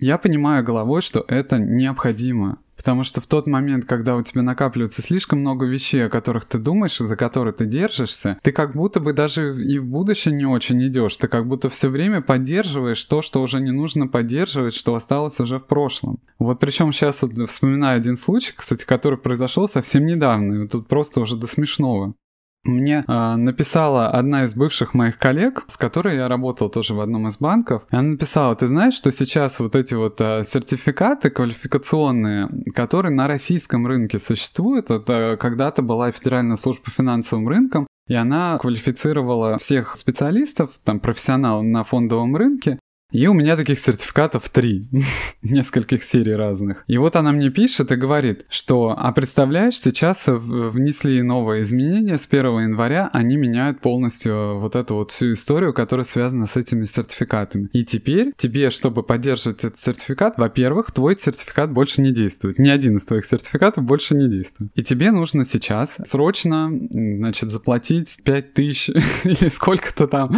я 0.00 0.16
понимаю 0.16 0.64
головой, 0.64 1.02
что 1.02 1.24
это 1.28 1.58
необходимо. 1.58 2.58
Потому 2.82 3.04
что 3.04 3.20
в 3.20 3.28
тот 3.28 3.46
момент, 3.46 3.84
когда 3.84 4.16
у 4.16 4.22
тебя 4.22 4.42
накапливается 4.42 5.02
слишком 5.02 5.38
много 5.38 5.66
вещей, 5.66 6.04
о 6.04 6.08
которых 6.08 6.46
ты 6.46 6.58
думаешь 6.58 7.00
и 7.00 7.06
за 7.06 7.14
которые 7.14 7.54
ты 7.54 7.64
держишься, 7.64 8.38
ты 8.42 8.50
как 8.50 8.72
будто 8.72 8.98
бы 8.98 9.12
даже 9.12 9.54
и 9.54 9.78
в 9.78 9.86
будущее 9.86 10.34
не 10.34 10.46
очень 10.46 10.84
идешь. 10.88 11.16
Ты 11.16 11.28
как 11.28 11.46
будто 11.46 11.70
все 11.70 11.88
время 11.88 12.22
поддерживаешь 12.22 13.04
то, 13.04 13.22
что 13.22 13.40
уже 13.40 13.60
не 13.60 13.70
нужно 13.70 14.08
поддерживать, 14.08 14.74
что 14.74 14.96
осталось 14.96 15.38
уже 15.38 15.60
в 15.60 15.66
прошлом. 15.66 16.18
Вот 16.40 16.58
причем 16.58 16.92
сейчас 16.92 17.22
вот 17.22 17.32
вспоминаю 17.48 17.98
один 17.98 18.16
случай, 18.16 18.52
кстати, 18.56 18.84
который 18.84 19.16
произошел 19.16 19.68
совсем 19.68 20.04
недавно. 20.04 20.64
И 20.64 20.68
тут 20.68 20.88
просто 20.88 21.20
уже 21.20 21.36
до 21.36 21.46
смешного. 21.46 22.14
Мне 22.64 23.04
э, 23.06 23.34
написала 23.36 24.08
одна 24.08 24.44
из 24.44 24.54
бывших 24.54 24.94
моих 24.94 25.18
коллег, 25.18 25.64
с 25.66 25.76
которой 25.76 26.16
я 26.16 26.28
работал 26.28 26.70
тоже 26.70 26.94
в 26.94 27.00
одном 27.00 27.26
из 27.26 27.38
банков. 27.38 27.82
Она 27.90 28.02
написала, 28.02 28.54
ты 28.54 28.68
знаешь, 28.68 28.94
что 28.94 29.10
сейчас 29.10 29.58
вот 29.58 29.74
эти 29.74 29.94
вот 29.94 30.20
э, 30.20 30.44
сертификаты 30.44 31.30
квалификационные, 31.30 32.48
которые 32.72 33.12
на 33.12 33.26
российском 33.26 33.86
рынке 33.86 34.20
существуют, 34.20 34.90
это 34.90 35.36
когда-то 35.40 35.82
была 35.82 36.12
Федеральная 36.12 36.56
служба 36.56 36.84
по 36.84 36.90
финансовым 36.90 37.48
рынкам, 37.48 37.86
и 38.06 38.14
она 38.14 38.58
квалифицировала 38.58 39.58
всех 39.58 39.96
специалистов, 39.96 40.70
там, 40.84 41.00
профессионалов 41.00 41.64
на 41.64 41.82
фондовом 41.82 42.36
рынке 42.36 42.78
и 43.12 43.26
у 43.26 43.34
меня 43.34 43.56
таких 43.56 43.78
сертификатов 43.78 44.48
три, 44.48 44.88
нескольких 45.42 46.02
серий 46.02 46.34
разных. 46.34 46.84
И 46.86 46.98
вот 46.98 47.16
она 47.16 47.32
мне 47.32 47.50
пишет 47.50 47.92
и 47.92 47.96
говорит, 47.96 48.44
что, 48.48 48.94
а 48.98 49.12
представляешь, 49.12 49.78
сейчас 49.78 50.24
внесли 50.26 51.22
новые 51.22 51.62
изменения 51.62 52.18
с 52.18 52.26
1 52.28 52.44
января, 52.60 53.10
они 53.12 53.36
меняют 53.36 53.80
полностью 53.80 54.58
вот 54.58 54.76
эту 54.76 54.94
вот 54.94 55.10
всю 55.10 55.34
историю, 55.34 55.72
которая 55.72 56.04
связана 56.04 56.46
с 56.46 56.56
этими 56.56 56.84
сертификатами. 56.84 57.68
И 57.72 57.84
теперь 57.84 58.32
тебе, 58.36 58.70
чтобы 58.70 59.02
поддерживать 59.02 59.64
этот 59.64 59.78
сертификат, 59.78 60.38
во-первых, 60.38 60.90
твой 60.90 61.18
сертификат 61.18 61.70
больше 61.70 62.00
не 62.00 62.12
действует. 62.12 62.58
Ни 62.58 62.68
один 62.68 62.96
из 62.96 63.04
твоих 63.04 63.24
сертификатов 63.24 63.84
больше 63.84 64.14
не 64.14 64.28
действует. 64.28 64.72
И 64.74 64.82
тебе 64.82 65.10
нужно 65.10 65.44
сейчас 65.44 65.96
срочно, 66.06 66.70
значит, 66.90 67.50
заплатить 67.50 68.18
5 68.24 68.54
тысяч 68.54 68.88
или 69.24 69.48
сколько-то 69.48 70.06
там 70.06 70.30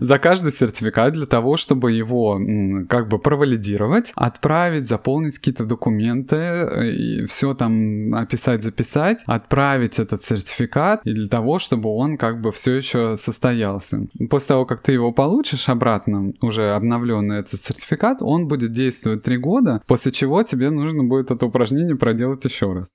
за 0.00 0.18
каждый 0.18 0.52
сертификат 0.52 1.14
для 1.14 1.26
того, 1.26 1.56
чтобы 1.56 1.92
его 1.92 2.19
как 2.88 3.08
бы 3.08 3.18
провалидировать, 3.18 4.12
отправить, 4.14 4.88
заполнить 4.88 5.38
какие-то 5.38 5.64
документы, 5.64 6.36
э, 6.36 6.90
и 6.92 7.26
все 7.26 7.54
там 7.54 8.14
описать, 8.14 8.62
записать, 8.62 9.22
отправить 9.26 9.98
этот 9.98 10.24
сертификат 10.24 11.00
и 11.04 11.12
для 11.12 11.28
того, 11.28 11.58
чтобы 11.58 11.88
он 11.90 12.16
как 12.16 12.40
бы 12.40 12.52
все 12.52 12.74
еще 12.74 13.16
состоялся. 13.16 14.06
После 14.28 14.48
того, 14.48 14.66
как 14.66 14.82
ты 14.82 14.92
его 14.92 15.12
получишь 15.12 15.68
обратно, 15.68 16.32
уже 16.40 16.72
обновленный 16.72 17.38
этот 17.38 17.62
сертификат, 17.62 18.18
он 18.20 18.48
будет 18.48 18.72
действовать 18.72 19.22
три 19.22 19.36
года, 19.36 19.82
после 19.86 20.12
чего 20.12 20.42
тебе 20.42 20.70
нужно 20.70 21.04
будет 21.04 21.30
это 21.30 21.46
упражнение 21.46 21.96
проделать 21.96 22.44
еще 22.44 22.72
раз. 22.72 22.88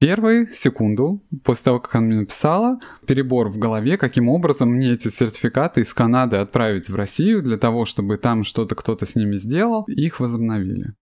Первую 0.00 0.46
секунду 0.46 1.18
после 1.42 1.64
того, 1.64 1.80
как 1.80 1.96
она 1.96 2.06
мне 2.06 2.20
написала, 2.20 2.78
перебор 3.04 3.48
в 3.48 3.58
голове, 3.58 3.98
каким 3.98 4.28
образом 4.28 4.70
мне 4.70 4.92
эти 4.92 5.08
сертификаты 5.08 5.80
из 5.80 5.92
Канады 5.92 6.36
отправить 6.36 6.88
в 6.88 6.94
Россию 6.94 7.42
для 7.42 7.58
того, 7.58 7.84
чтобы 7.84 8.16
там 8.16 8.44
что-то 8.44 8.76
кто-то 8.76 9.06
с 9.06 9.16
ними 9.16 9.34
сделал, 9.34 9.84
их 9.88 10.20
возобновили. 10.20 10.94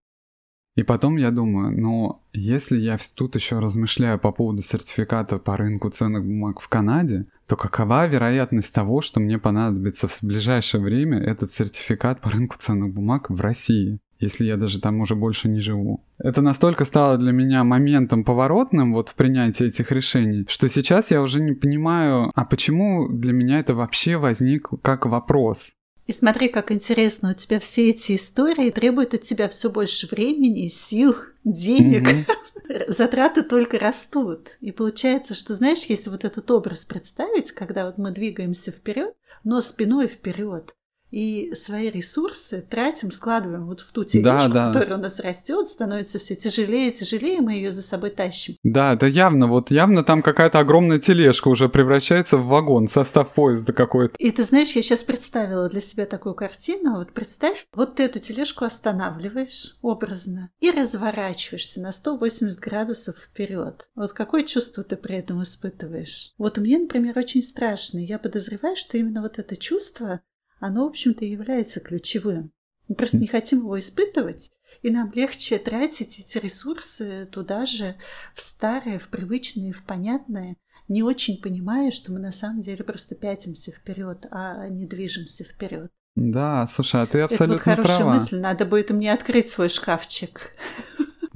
И 0.76 0.82
потом 0.82 1.16
я 1.16 1.30
думаю, 1.30 1.78
ну, 1.78 2.22
если 2.32 2.78
я 2.78 2.98
тут 3.14 3.34
еще 3.34 3.58
размышляю 3.58 4.18
по 4.18 4.32
поводу 4.32 4.62
сертификата 4.62 5.38
по 5.38 5.56
рынку 5.58 5.90
ценных 5.90 6.24
бумаг 6.24 6.60
в 6.60 6.68
Канаде, 6.68 7.26
то 7.46 7.56
какова 7.56 8.06
вероятность 8.06 8.74
того, 8.74 9.02
что 9.02 9.20
мне 9.20 9.38
понадобится 9.38 10.08
в 10.08 10.22
ближайшее 10.22 10.82
время 10.82 11.18
этот 11.18 11.52
сертификат 11.52 12.20
по 12.22 12.30
рынку 12.30 12.56
ценных 12.58 12.92
бумаг 12.94 13.28
в 13.28 13.40
России? 13.40 14.00
Если 14.18 14.44
я 14.44 14.56
даже 14.56 14.80
там 14.80 15.00
уже 15.00 15.14
больше 15.14 15.48
не 15.48 15.60
живу. 15.60 16.04
Это 16.18 16.42
настолько 16.42 16.84
стало 16.84 17.18
для 17.18 17.32
меня 17.32 17.64
моментом 17.64 18.24
поворотным 18.24 18.92
вот 18.92 19.10
в 19.10 19.14
принятии 19.14 19.66
этих 19.66 19.92
решений, 19.92 20.46
что 20.48 20.68
сейчас 20.68 21.10
я 21.10 21.22
уже 21.22 21.40
не 21.40 21.52
понимаю, 21.52 22.32
а 22.34 22.44
почему 22.44 23.08
для 23.08 23.32
меня 23.32 23.58
это 23.58 23.74
вообще 23.74 24.16
возник 24.16 24.68
как 24.82 25.06
вопрос. 25.06 25.72
И 26.06 26.12
смотри, 26.12 26.48
как 26.48 26.70
интересно, 26.70 27.32
у 27.32 27.34
тебя 27.34 27.58
все 27.58 27.90
эти 27.90 28.14
истории 28.14 28.70
требуют 28.70 29.14
от 29.14 29.22
тебя 29.22 29.48
все 29.48 29.70
больше 29.70 30.06
времени, 30.06 30.68
сил, 30.68 31.16
денег. 31.42 32.28
Затраты 32.88 33.42
только 33.42 33.78
растут. 33.78 34.50
И 34.60 34.70
получается, 34.70 35.34
что, 35.34 35.54
знаешь, 35.54 35.84
если 35.86 36.10
вот 36.10 36.24
этот 36.24 36.48
образ 36.52 36.84
представить, 36.84 37.50
когда 37.50 37.86
вот 37.86 37.98
мы 37.98 38.12
двигаемся 38.12 38.70
вперед, 38.70 39.14
но 39.42 39.60
спиной 39.60 40.06
вперед, 40.06 40.75
и 41.10 41.52
свои 41.54 41.90
ресурсы 41.90 42.66
тратим, 42.68 43.12
складываем 43.12 43.66
вот 43.66 43.80
в 43.80 43.92
ту 43.92 44.04
тележку, 44.04 44.48
да, 44.48 44.66
да. 44.66 44.72
которая 44.72 44.98
у 44.98 45.02
нас 45.02 45.20
растет, 45.20 45.68
становится 45.68 46.18
все 46.18 46.36
тяжелее 46.36 46.88
и 46.88 46.92
тяжелее, 46.92 47.40
мы 47.40 47.54
ее 47.54 47.72
за 47.72 47.82
собой 47.82 48.10
тащим. 48.10 48.56
Да, 48.62 48.94
это 48.94 49.06
явно, 49.06 49.46
вот 49.46 49.70
явно 49.70 50.04
там 50.04 50.22
какая-то 50.22 50.58
огромная 50.58 50.98
тележка 50.98 51.48
уже 51.48 51.68
превращается 51.68 52.36
в 52.36 52.46
вагон, 52.46 52.88
состав 52.88 53.30
поезда 53.30 53.72
какой-то. 53.72 54.14
И 54.18 54.30
ты 54.30 54.42
знаешь, 54.42 54.72
я 54.72 54.82
сейчас 54.82 55.04
представила 55.04 55.68
для 55.68 55.80
себя 55.80 56.06
такую 56.06 56.34
картину, 56.34 56.96
вот 56.96 57.12
представь, 57.12 57.66
вот 57.74 57.96
ты 57.96 58.04
эту 58.04 58.18
тележку 58.18 58.64
останавливаешь 58.64 59.76
образно 59.82 60.50
и 60.60 60.70
разворачиваешься 60.70 61.80
на 61.80 61.92
180 61.92 62.58
градусов 62.58 63.16
вперед. 63.16 63.88
Вот 63.94 64.12
какое 64.12 64.42
чувство 64.42 64.82
ты 64.82 64.96
при 64.96 65.16
этом 65.16 65.42
испытываешь? 65.42 66.32
Вот 66.38 66.58
мне, 66.58 66.78
например, 66.78 67.18
очень 67.18 67.42
страшно. 67.42 67.98
Я 67.98 68.18
подозреваю, 68.18 68.76
что 68.76 68.98
именно 68.98 69.22
вот 69.22 69.38
это 69.38 69.56
чувство 69.56 70.20
оно, 70.58 70.84
в 70.84 70.90
общем-то, 70.90 71.24
является 71.24 71.80
ключевым. 71.80 72.52
Мы 72.88 72.94
просто 72.94 73.18
не 73.18 73.26
хотим 73.26 73.60
его 73.60 73.78
испытывать, 73.78 74.52
и 74.82 74.90
нам 74.90 75.10
легче 75.14 75.58
тратить 75.58 76.18
эти 76.18 76.38
ресурсы 76.38 77.28
туда 77.30 77.66
же, 77.66 77.96
в 78.34 78.40
старое, 78.40 78.98
в 78.98 79.08
привычное, 79.08 79.72
в 79.72 79.82
понятное, 79.84 80.56
не 80.88 81.02
очень 81.02 81.40
понимая, 81.40 81.90
что 81.90 82.12
мы 82.12 82.20
на 82.20 82.32
самом 82.32 82.62
деле 82.62 82.84
просто 82.84 83.14
пятимся 83.14 83.72
вперед, 83.72 84.26
а 84.30 84.68
не 84.68 84.86
движемся 84.86 85.44
вперед. 85.44 85.90
Да, 86.14 86.66
слушай, 86.66 87.02
а 87.02 87.06
ты 87.06 87.20
абсолютно 87.20 87.62
права. 87.62 87.72
Это 87.72 87.82
вот 87.82 87.90
хорошая 87.90 88.12
мысль, 88.12 88.38
надо 88.38 88.64
будет 88.64 88.90
мне 88.90 89.12
открыть 89.12 89.50
свой 89.50 89.68
шкафчик. 89.68 90.52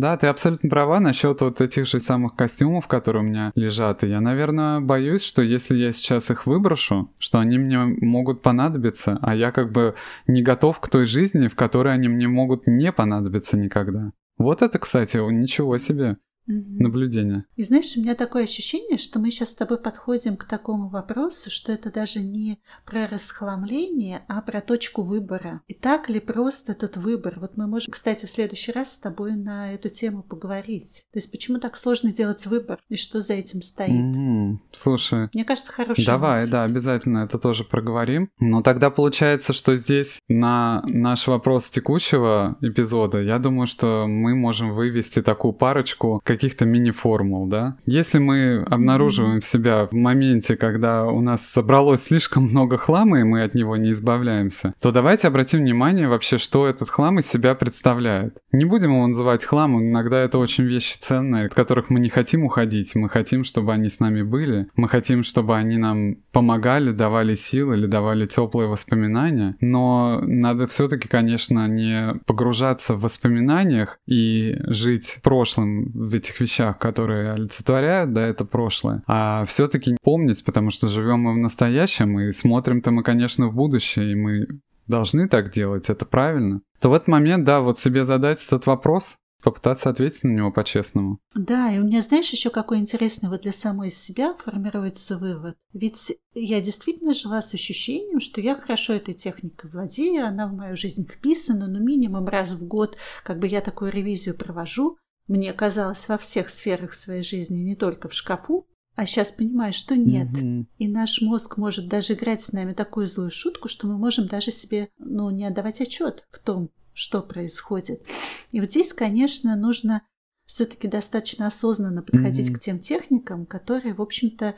Да, 0.01 0.17
ты 0.17 0.29
абсолютно 0.29 0.71
права 0.71 0.99
насчет 0.99 1.43
вот 1.43 1.61
этих 1.61 1.85
же 1.85 2.01
самых 2.01 2.35
костюмов, 2.35 2.89
которые 2.89 3.23
у 3.23 3.27
меня 3.27 3.53
лежат. 3.55 4.03
И 4.03 4.09
я, 4.09 4.23
наверное, 4.23 4.81
боюсь, 4.81 5.23
что 5.23 5.43
если 5.43 5.77
я 5.77 5.93
сейчас 5.93 6.31
их 6.31 6.47
выброшу, 6.47 7.13
что 7.19 7.39
они 7.39 7.59
мне 7.59 7.81
могут 8.01 8.41
понадобиться, 8.41 9.19
а 9.21 9.35
я 9.35 9.53
как 9.53 9.73
бы 9.73 9.95
не 10.27 10.41
готов 10.41 10.81
к 10.81 10.89
той 10.89 11.05
жизни, 11.05 11.49
в 11.49 11.55
которой 11.55 11.93
они 11.93 12.09
мне 12.09 12.29
могут 12.29 12.67
не 12.67 12.93
понадобиться 12.93 13.59
никогда. 13.59 14.13
Вот 14.39 14.63
это, 14.63 14.79
кстати, 14.79 15.19
ничего 15.19 15.77
себе 15.77 16.17
угу. 16.51 16.83
наблюдения. 16.83 17.45
И 17.57 17.63
знаешь, 17.63 17.97
у 17.97 18.01
меня 18.01 18.15
такое 18.15 18.45
ощущение, 18.45 18.99
что 18.99 19.19
мы 19.19 19.31
сейчас 19.31 19.51
с 19.51 19.55
тобой 19.55 19.79
подходим 19.79 20.37
к 20.37 20.45
такому 20.45 20.89
вопросу, 20.89 21.51
что 21.51 21.73
это 21.73 21.93
даже 21.93 22.21
не 22.21 22.59
про 22.85 23.07
расхламление, 23.07 24.25
а 24.29 24.43
про 24.43 24.61
точку 24.61 25.03
выбора. 25.03 25.63
И 25.69 25.75
так 25.75 26.09
ли 26.09 26.21
просто 26.21 26.73
этот 26.73 26.97
выбор? 26.97 27.39
Вот 27.41 27.57
мы 27.57 27.67
можем, 27.67 27.93
кстати, 27.93 28.27
в 28.27 28.31
следующий 28.31 28.73
раз 28.73 28.93
с 28.93 28.99
тобой 28.99 29.37
на 29.37 29.73
эту 29.73 29.89
тему 29.89 30.23
поговорить. 30.23 31.05
То 31.13 31.19
есть 31.19 31.31
почему 31.31 31.59
так 31.59 31.77
сложно 31.77 32.13
делать 32.13 32.45
выбор 32.47 32.81
и 32.89 32.97
что 32.97 33.21
за 33.21 33.35
этим 33.35 33.63
стоит? 33.63 34.17
Угу. 34.17 34.61
Слушай. 34.73 35.29
Мне 35.33 35.45
кажется, 35.45 35.73
хорошая 35.73 36.07
Давай, 36.07 36.41
мысль. 36.41 36.51
да, 36.51 36.65
обязательно 36.65 37.19
это 37.21 37.39
тоже 37.39 37.65
проговорим. 37.65 38.31
Но 38.41 38.63
тогда 38.63 38.91
получается, 38.91 39.53
что 39.53 39.77
здесь 39.77 40.19
на 40.29 40.83
наш 40.87 41.27
вопрос 41.27 41.69
текущего 41.69 42.57
эпизода, 42.61 43.21
я 43.21 43.39
думаю, 43.39 43.67
что 43.67 44.07
мы 44.09 44.35
можем 44.35 44.73
вывести 44.73 45.23
такую 45.23 45.53
парочку, 45.53 46.21
как 46.25 46.40
каких-то 46.41 46.65
мини-формул, 46.65 47.47
да. 47.47 47.77
Если 47.85 48.19
мы 48.19 48.63
обнаруживаем 48.63 49.43
себя 49.43 49.87
в 49.87 49.93
моменте, 49.93 50.57
когда 50.57 51.05
у 51.05 51.21
нас 51.21 51.47
собралось 51.47 52.05
слишком 52.05 52.45
много 52.45 52.79
хлама, 52.79 53.21
и 53.21 53.25
мы 53.25 53.43
от 53.43 53.55
него 53.55 53.77
не 53.77 53.93
избавляемся, 53.93 54.73
то 54.81 54.91
давайте 54.91 55.29
обратим 55.29 55.61
внимание 55.61 56.09
вообще, 56.09 56.39
что 56.39 56.67
этот 56.67 56.89
хлам 56.89 57.19
из 57.19 57.27
себя 57.27 57.55
представляет. 57.55 58.39
Не 58.53 58.65
будем 58.65 58.93
его 58.93 59.07
называть 59.07 59.45
хламом, 59.45 59.91
иногда 59.91 60.23
это 60.23 60.39
очень 60.39 60.65
вещи 60.65 60.97
ценные, 60.99 61.47
от 61.47 61.55
которых 61.55 61.91
мы 61.91 62.01
не 62.01 62.09
хотим 62.09 62.45
уходить, 62.45 62.95
мы 62.95 63.11
хотим, 63.11 63.45
чтобы 63.45 63.75
они 63.75 63.91
с 63.91 64.01
нами 64.01 64.23
были, 64.23 64.69
мы 64.77 64.89
хотим, 64.89 65.23
чтобы 65.23 65.57
они 65.57 65.77
нам 65.77 66.17
помогали, 66.33 66.93
давали 66.93 67.35
силы 67.35 67.77
или 67.77 67.87
давали 67.87 68.27
теплые 68.27 68.67
воспоминания, 68.67 69.57
но 69.61 70.23
надо 70.23 70.67
все-таки, 70.67 71.07
конечно, 71.07 71.69
не 71.69 72.15
погружаться 72.25 72.95
в 72.95 73.03
воспоминаниях 73.03 73.99
и 74.07 74.57
жить 74.69 75.19
прошлым. 75.23 75.91
В 75.93 76.17
этих 76.31 76.41
вещах, 76.41 76.79
которые 76.79 77.33
олицетворяют, 77.33 78.13
да, 78.13 78.27
это 78.27 78.45
прошлое, 78.45 79.03
а 79.07 79.45
все-таки 79.47 79.97
помнить, 80.03 80.45
потому 80.45 80.71
что 80.71 80.89
живем 80.89 81.21
мы 81.21 81.35
в 81.35 81.39
настоящем 81.39 82.19
и 82.21 82.33
смотрим-то 82.33 82.91
мы, 82.91 83.03
конечно, 83.03 83.49
в 83.49 83.55
будущее, 83.55 84.13
и 84.13 84.15
мы 84.15 84.47
должны 84.87 85.29
так 85.29 85.51
делать, 85.51 85.89
это 85.89 86.05
правильно, 86.05 86.61
то 86.81 86.91
в 86.91 86.95
этот 86.95 87.09
момент, 87.09 87.45
да, 87.45 87.61
вот 87.61 87.79
себе 87.79 88.05
задать 88.05 88.45
этот 88.45 88.67
вопрос, 88.67 89.17
попытаться 89.43 89.89
ответить 89.89 90.25
на 90.25 90.33
него 90.33 90.53
по-честному. 90.53 91.19
Да, 91.35 91.75
и 91.75 91.79
у 91.79 91.85
меня, 91.85 92.03
знаешь, 92.03 92.31
еще 92.31 92.51
какой 92.51 92.79
интересный 92.79 93.31
вот 93.31 93.41
для 93.41 93.53
самой 93.53 93.89
себя 93.89 94.35
формируется 94.35 95.17
вывод. 95.17 95.57
Ведь 95.73 96.13
я 96.35 96.61
действительно 96.61 97.15
жила 97.15 97.41
с 97.41 97.55
ощущением, 97.55 98.21
что 98.21 98.43
я 98.43 98.55
хорошо 98.55 98.93
этой 98.93 99.15
техникой 99.15 99.71
владею, 99.71 100.27
она 100.27 100.47
в 100.47 100.53
мою 100.53 100.77
жизнь 100.77 101.07
вписана, 101.07 101.69
но 101.69 101.79
минимум 101.79 102.27
раз 102.27 102.53
в 102.53 102.67
год 102.67 102.99
как 103.25 103.39
бы 103.39 103.47
я 103.47 103.63
такую 103.63 103.91
ревизию 103.93 104.37
провожу. 104.37 104.99
Мне 105.31 105.53
казалось 105.53 106.09
во 106.09 106.19
всех 106.19 106.51
сферах 106.51 106.93
своей 106.93 107.23
жизни, 107.23 107.61
не 107.61 107.77
только 107.77 108.09
в 108.09 108.15
шкафу, 108.15 108.67
а 108.97 109.07
сейчас 109.07 109.31
понимаю, 109.31 109.73
что 109.73 109.97
нет. 109.97 110.27
Mm-hmm. 110.27 110.67
И 110.79 110.89
наш 110.89 111.21
мозг 111.23 111.57
может 111.57 111.87
даже 111.87 112.15
играть 112.15 112.43
с 112.43 112.51
нами 112.51 112.73
такую 112.73 113.07
злую 113.07 113.31
шутку, 113.31 113.69
что 113.69 113.87
мы 113.87 113.97
можем 113.97 114.27
даже 114.27 114.51
себе 114.51 114.89
ну, 114.99 115.31
не 115.31 115.47
отдавать 115.47 115.81
отчет 115.81 116.27
в 116.33 116.41
том, 116.41 116.71
что 116.95 117.23
происходит. 117.23 118.03
И 118.51 118.59
вот 118.59 118.71
здесь, 118.71 118.93
конечно, 118.93 119.55
нужно 119.55 120.03
все-таки 120.47 120.89
достаточно 120.89 121.47
осознанно 121.47 122.03
подходить 122.03 122.51
mm-hmm. 122.51 122.55
к 122.57 122.61
тем 122.61 122.81
техникам, 122.81 123.47
которые, 123.47 123.95
в 123.95 124.03
общем-то, 124.03 124.57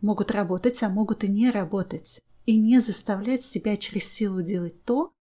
могут 0.00 0.30
работать, 0.30 0.80
а 0.84 0.88
могут 0.88 1.24
и 1.24 1.28
не 1.28 1.50
работать. 1.50 2.20
И 2.46 2.56
не 2.60 2.78
заставлять 2.78 3.42
себя 3.42 3.76
через 3.76 4.04
силу 4.04 4.40
делать 4.40 4.84
то, 4.84 5.12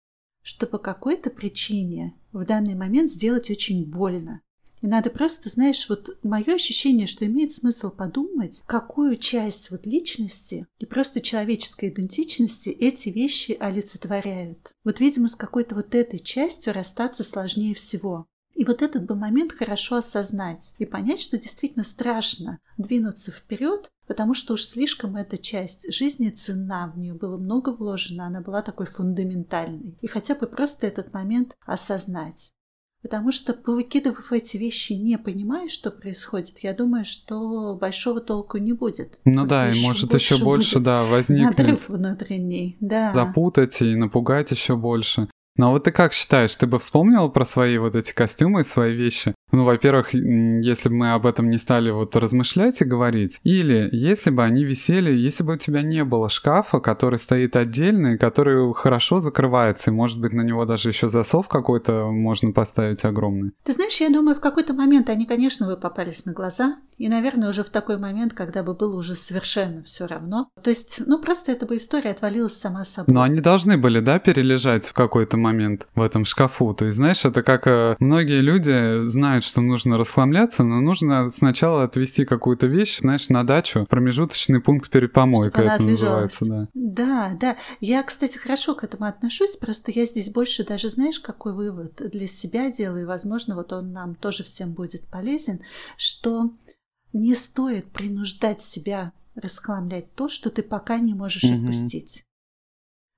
что 0.42 0.66
по 0.66 0.76
какой-то 0.76 1.30
причине 1.30 2.20
в 2.32 2.44
данный 2.44 2.74
момент 2.74 3.10
сделать 3.10 3.48
очень 3.48 3.90
больно. 3.90 4.42
И 4.80 4.86
надо 4.86 5.10
просто, 5.10 5.48
знаешь, 5.48 5.88
вот 5.88 6.18
мое 6.22 6.54
ощущение, 6.54 7.06
что 7.06 7.26
имеет 7.26 7.52
смысл 7.52 7.90
подумать, 7.90 8.62
какую 8.66 9.16
часть 9.16 9.70
вот 9.70 9.86
личности 9.86 10.66
и 10.78 10.86
просто 10.86 11.20
человеческой 11.20 11.90
идентичности 11.90 12.70
эти 12.70 13.10
вещи 13.10 13.56
олицетворяют. 13.58 14.72
Вот, 14.84 15.00
видимо, 15.00 15.28
с 15.28 15.36
какой-то 15.36 15.74
вот 15.74 15.94
этой 15.94 16.18
частью 16.18 16.72
расстаться 16.72 17.24
сложнее 17.24 17.74
всего. 17.74 18.26
И 18.54 18.64
вот 18.64 18.82
этот 18.82 19.06
бы 19.06 19.14
момент 19.14 19.52
хорошо 19.52 19.96
осознать 19.96 20.74
и 20.78 20.84
понять, 20.84 21.20
что 21.20 21.38
действительно 21.38 21.84
страшно 21.84 22.58
двинуться 22.78 23.30
вперед, 23.30 23.90
потому 24.06 24.34
что 24.34 24.54
уж 24.54 24.64
слишком 24.64 25.16
эта 25.16 25.38
часть 25.38 25.92
жизни 25.92 26.30
цена, 26.30 26.92
в 26.94 26.98
нее 26.98 27.14
было 27.14 27.36
много 27.36 27.70
вложено, 27.70 28.26
она 28.26 28.40
была 28.40 28.60
такой 28.60 28.86
фундаментальной. 28.86 29.96
И 30.00 30.06
хотя 30.08 30.34
бы 30.34 30.46
просто 30.46 30.86
этот 30.86 31.12
момент 31.12 31.54
осознать. 31.64 32.52
Потому 33.02 33.32
что, 33.32 33.54
повыкидывав 33.54 34.30
эти 34.30 34.58
вещи, 34.58 34.92
не 34.92 35.16
понимая, 35.16 35.68
что 35.68 35.90
происходит, 35.90 36.58
я 36.62 36.74
думаю, 36.74 37.06
что 37.06 37.74
большого 37.80 38.20
толку 38.20 38.58
не 38.58 38.74
будет. 38.74 39.18
Ну 39.24 39.46
да, 39.46 39.70
и 39.70 39.80
может 39.82 40.12
еще 40.12 40.36
больше, 40.36 40.80
да, 40.80 41.04
возникнет. 41.04 41.56
Надрыв 41.56 41.88
внутренний, 41.88 42.76
да. 42.80 43.12
Запутать 43.14 43.80
и 43.80 43.96
напугать 43.96 44.50
еще 44.50 44.76
больше. 44.76 45.28
Но 45.56 45.72
вот 45.72 45.84
ты 45.84 45.92
как 45.92 46.12
считаешь, 46.12 46.54
ты 46.54 46.66
бы 46.66 46.78
вспомнил 46.78 47.30
про 47.30 47.44
свои 47.44 47.78
вот 47.78 47.96
эти 47.96 48.12
костюмы 48.12 48.64
свои 48.64 48.94
вещи? 48.94 49.34
Ну, 49.52 49.64
во-первых, 49.64 50.14
если 50.14 50.88
бы 50.88 50.94
мы 50.94 51.12
об 51.12 51.26
этом 51.26 51.50
не 51.50 51.58
стали 51.58 51.90
вот 51.90 52.16
размышлять 52.16 52.80
и 52.80 52.84
говорить, 52.84 53.40
или 53.42 53.88
если 53.92 54.30
бы 54.30 54.44
они 54.44 54.64
висели, 54.64 55.12
если 55.12 55.42
бы 55.42 55.54
у 55.54 55.56
тебя 55.56 55.82
не 55.82 56.04
было 56.04 56.28
шкафа, 56.28 56.80
который 56.80 57.18
стоит 57.18 57.56
отдельно 57.56 58.14
и 58.14 58.18
который 58.18 58.72
хорошо 58.74 59.20
закрывается, 59.20 59.90
и 59.90 59.94
может 59.94 60.20
быть 60.20 60.32
на 60.32 60.42
него 60.42 60.64
даже 60.64 60.88
еще 60.88 61.08
засов 61.08 61.48
какой-то 61.48 62.10
можно 62.10 62.52
поставить 62.52 63.04
огромный. 63.04 63.52
Ты 63.64 63.72
знаешь, 63.72 64.00
я 64.00 64.10
думаю, 64.10 64.36
в 64.36 64.40
какой-то 64.40 64.72
момент 64.72 65.08
они, 65.10 65.26
конечно, 65.26 65.66
вы 65.66 65.76
попались 65.76 66.26
на 66.26 66.32
глаза, 66.32 66.76
и, 67.00 67.08
наверное, 67.08 67.48
уже 67.48 67.64
в 67.64 67.70
такой 67.70 67.96
момент, 67.96 68.34
когда 68.34 68.62
бы 68.62 68.74
было 68.74 68.94
уже 68.94 69.14
совершенно 69.14 69.82
все 69.84 70.06
равно. 70.06 70.50
То 70.62 70.68
есть, 70.68 71.00
ну, 71.06 71.18
просто 71.18 71.52
эта 71.52 71.64
бы 71.64 71.76
история 71.76 72.10
отвалилась 72.10 72.58
сама 72.58 72.84
собой. 72.84 73.14
Но 73.14 73.22
они 73.22 73.40
должны 73.40 73.78
были, 73.78 74.00
да, 74.00 74.18
перележать 74.18 74.86
в 74.86 74.92
какой-то 74.92 75.38
момент 75.38 75.88
в 75.94 76.02
этом 76.02 76.26
шкафу. 76.26 76.74
То 76.74 76.84
есть, 76.84 76.98
знаешь, 76.98 77.24
это 77.24 77.42
как 77.42 77.66
э, 77.66 77.96
многие 78.00 78.42
люди 78.42 79.06
знают, 79.06 79.39
что 79.40 79.60
нужно 79.60 79.98
расхламляться, 79.98 80.62
но 80.62 80.80
нужно 80.80 81.30
сначала 81.30 81.84
отвести 81.84 82.24
какую-то 82.24 82.66
вещь, 82.66 83.00
знаешь, 83.00 83.28
на 83.28 83.44
дачу, 83.44 83.86
промежуточный 83.88 84.60
пункт 84.60 84.90
перед 84.90 85.12
помойкой 85.12 85.66
это 85.66 85.82
называется, 85.82 86.44
да. 86.44 86.68
Да, 86.74 87.36
да. 87.40 87.56
Я, 87.80 88.02
кстати, 88.02 88.38
хорошо 88.38 88.74
к 88.74 88.84
этому 88.84 89.06
отношусь, 89.06 89.56
просто 89.56 89.92
я 89.92 90.06
здесь 90.06 90.30
больше 90.30 90.64
даже, 90.64 90.88
знаешь, 90.88 91.20
какой 91.20 91.52
вывод 91.52 92.00
для 92.12 92.26
себя 92.26 92.70
делаю, 92.70 93.02
и, 93.02 93.06
возможно, 93.06 93.54
вот 93.54 93.72
он 93.72 93.92
нам 93.92 94.14
тоже 94.14 94.44
всем 94.44 94.72
будет 94.72 95.06
полезен, 95.08 95.60
что 95.96 96.50
не 97.12 97.34
стоит 97.34 97.86
принуждать 97.86 98.62
себя 98.62 99.12
расхламлять 99.34 100.14
то, 100.14 100.28
что 100.28 100.50
ты 100.50 100.62
пока 100.62 100.98
не 100.98 101.14
можешь 101.14 101.44
mm-hmm. 101.44 101.60
отпустить 101.60 102.24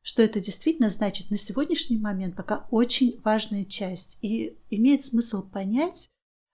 что 0.03 0.23
это 0.23 0.41
действительно 0.41 0.89
значит 0.89 1.31
на 1.31 1.37
сегодняшний 1.37 1.99
момент 1.99 2.37
пока 2.37 2.67
очень 2.71 3.21
важная 3.25 3.65
часть. 3.65 4.19
И 4.21 4.57
имеет 4.71 5.05
смысл 5.05 5.43
понять, 5.43 6.09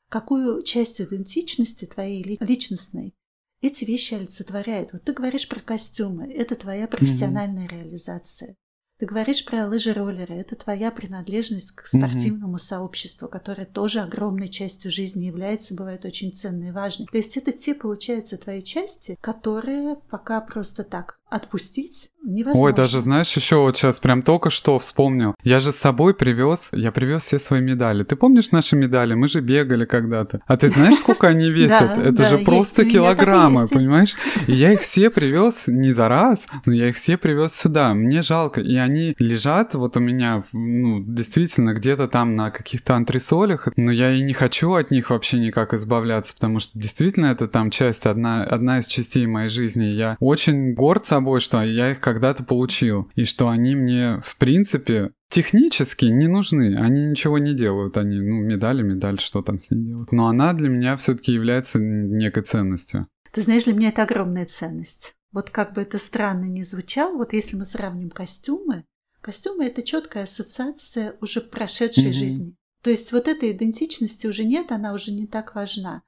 какую 0.08 0.62
часть 0.62 1.00
идентичности 1.00 1.86
твоей 1.86 2.22
личностной 2.22 3.14
эти 3.60 3.84
вещи 3.84 4.14
олицетворяют. 4.14 4.92
Вот 4.92 5.02
ты 5.02 5.12
говоришь 5.12 5.48
про 5.48 5.60
костюмы, 5.60 6.32
это 6.32 6.54
твоя 6.54 6.86
профессиональная 6.86 7.66
mm-hmm. 7.66 7.76
реализация. 7.76 8.56
Ты 8.98 9.06
говоришь 9.06 9.44
про 9.44 9.66
лыжи-роллеры, 9.68 10.34
это 10.34 10.56
твоя 10.56 10.90
принадлежность 10.90 11.70
к 11.70 11.86
спортивному 11.86 12.56
mm-hmm. 12.56 12.60
сообществу, 12.60 13.28
которое 13.28 13.64
тоже 13.64 14.00
огромной 14.00 14.48
частью 14.48 14.90
жизни 14.90 15.26
является, 15.26 15.74
бывает 15.74 16.04
очень 16.04 16.32
ценной 16.32 16.68
и 16.68 16.72
важной. 16.72 17.06
То 17.06 17.16
есть 17.16 17.36
это 17.36 17.52
те, 17.52 17.74
получается, 17.74 18.38
твои 18.38 18.60
части, 18.60 19.16
которые 19.20 19.96
пока 20.10 20.40
просто 20.40 20.82
так 20.82 21.17
отпустить 21.30 22.10
невозможно. 22.22 22.66
Ой, 22.66 22.74
даже 22.74 23.00
знаешь, 23.00 23.32
еще 23.32 23.56
вот 23.56 23.76
сейчас 23.76 24.00
прям 24.00 24.22
только 24.22 24.50
что 24.50 24.78
вспомнил. 24.78 25.34
Я 25.42 25.60
же 25.60 25.72
с 25.72 25.76
собой 25.76 26.14
привез, 26.14 26.68
я 26.72 26.92
привез 26.92 27.22
все 27.22 27.38
свои 27.38 27.60
медали. 27.60 28.04
Ты 28.04 28.16
помнишь 28.16 28.50
наши 28.50 28.76
медали? 28.76 29.14
Мы 29.14 29.28
же 29.28 29.40
бегали 29.40 29.84
когда-то. 29.84 30.40
А 30.46 30.56
ты 30.56 30.68
знаешь, 30.68 30.98
сколько 30.98 31.28
они 31.28 31.50
весят? 31.50 31.98
Это 31.98 32.26
же 32.26 32.38
просто 32.38 32.84
килограммы, 32.84 33.68
понимаешь? 33.68 34.14
И 34.46 34.52
я 34.52 34.72
их 34.72 34.80
все 34.80 35.10
привез 35.10 35.64
не 35.66 35.92
за 35.92 36.08
раз, 36.08 36.46
но 36.66 36.72
я 36.72 36.88
их 36.88 36.96
все 36.96 37.16
привез 37.16 37.54
сюда. 37.54 37.94
Мне 37.94 38.22
жалко. 38.22 38.60
И 38.60 38.76
они 38.76 39.14
лежат 39.18 39.74
вот 39.74 39.96
у 39.96 40.00
меня, 40.00 40.44
ну, 40.52 41.00
действительно, 41.00 41.74
где-то 41.74 42.08
там 42.08 42.36
на 42.36 42.50
каких-то 42.50 42.94
антресолях, 42.94 43.68
но 43.76 43.90
я 43.90 44.12
и 44.12 44.22
не 44.22 44.32
хочу 44.32 44.72
от 44.74 44.90
них 44.90 45.10
вообще 45.10 45.38
никак 45.38 45.74
избавляться, 45.74 46.34
потому 46.34 46.58
что 46.58 46.78
действительно 46.78 47.26
это 47.26 47.48
там 47.48 47.70
часть, 47.70 48.06
одна, 48.06 48.44
одна 48.44 48.80
из 48.80 48.86
частей 48.86 49.26
моей 49.26 49.48
жизни. 49.48 49.84
Я 49.84 50.16
очень 50.20 50.74
горд 50.74 51.06
собой, 51.06 51.17
что 51.40 51.62
я 51.62 51.92
их 51.92 52.00
когда-то 52.00 52.44
получил, 52.44 53.10
и 53.14 53.24
что 53.24 53.48
они 53.48 53.74
мне, 53.74 54.20
в 54.24 54.36
принципе, 54.36 55.12
технически 55.30 56.06
не 56.06 56.26
нужны, 56.26 56.76
они 56.76 57.06
ничего 57.06 57.38
не 57.38 57.54
делают, 57.54 57.96
они, 57.96 58.20
ну, 58.20 58.40
медали, 58.40 58.82
медаль, 58.82 59.20
что 59.20 59.42
там 59.42 59.58
с 59.58 59.70
ней 59.70 59.84
делают. 59.84 60.12
Но 60.12 60.28
она 60.28 60.52
для 60.52 60.68
меня 60.68 60.96
все-таки 60.96 61.32
является 61.32 61.78
некой 61.78 62.42
ценностью. 62.42 63.06
Ты 63.32 63.42
знаешь, 63.42 63.64
для 63.64 63.74
меня 63.74 63.88
это 63.90 64.02
огромная 64.02 64.46
ценность. 64.46 65.14
Вот 65.32 65.50
как 65.50 65.74
бы 65.74 65.82
это 65.82 65.98
странно 65.98 66.44
ни 66.44 66.62
звучало, 66.62 67.16
вот 67.16 67.32
если 67.32 67.56
мы 67.56 67.64
сравним 67.64 68.10
костюмы, 68.10 68.84
костюмы 69.20 69.66
это 69.66 69.82
четкая 69.82 70.24
ассоциация 70.24 71.16
уже 71.20 71.40
прошедшей 71.40 72.10
mm-hmm. 72.10 72.12
жизни. 72.12 72.54
То 72.82 72.90
есть 72.90 73.12
вот 73.12 73.28
этой 73.28 73.52
идентичности 73.52 74.26
уже 74.26 74.44
нет, 74.44 74.72
она 74.72 74.94
уже 74.94 75.12
не 75.12 75.26
так 75.26 75.54
важна. 75.54 76.02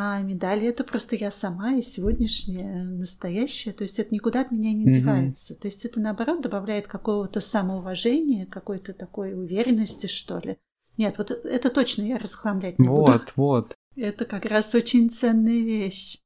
А 0.00 0.20
медали 0.20 0.68
это 0.68 0.84
просто 0.84 1.16
я 1.16 1.32
сама 1.32 1.74
и 1.74 1.82
сегодняшняя, 1.82 2.84
настоящая. 2.84 3.72
То 3.72 3.82
есть 3.82 3.98
это 3.98 4.14
никуда 4.14 4.42
от 4.42 4.52
меня 4.52 4.72
не 4.72 4.86
mm-hmm. 4.86 4.92
девается. 4.92 5.58
То 5.58 5.66
есть 5.66 5.84
это 5.84 5.98
наоборот 5.98 6.40
добавляет 6.40 6.86
какого-то 6.86 7.40
самоуважения, 7.40 8.46
какой-то 8.46 8.92
такой 8.92 9.34
уверенности, 9.34 10.06
что 10.06 10.38
ли. 10.38 10.56
Нет, 10.98 11.18
вот 11.18 11.32
это 11.32 11.68
точно 11.70 12.02
я 12.02 12.16
расхламлять 12.16 12.78
не 12.78 12.86
вот, 12.86 12.96
буду. 12.96 13.12
Вот, 13.12 13.32
вот. 13.34 13.74
Это 13.96 14.24
как 14.24 14.44
раз 14.44 14.72
очень 14.76 15.10
ценная 15.10 15.62
вещь. 15.62 16.20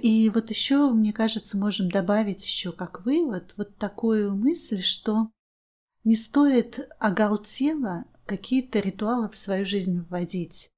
И 0.00 0.30
вот 0.30 0.50
еще, 0.50 0.92
мне 0.92 1.12
кажется, 1.12 1.58
можем 1.58 1.90
добавить 1.90 2.46
еще 2.46 2.70
как 2.70 3.04
вывод 3.04 3.54
вот 3.56 3.76
такую 3.78 4.32
мысль, 4.32 4.80
что 4.80 5.28
не 6.04 6.14
стоит 6.14 6.88
оголтело 7.00 8.04
какие-то 8.26 8.78
ритуалы 8.78 9.28
в 9.28 9.34
свою 9.34 9.64
жизнь 9.64 10.06
вводить. 10.08 10.70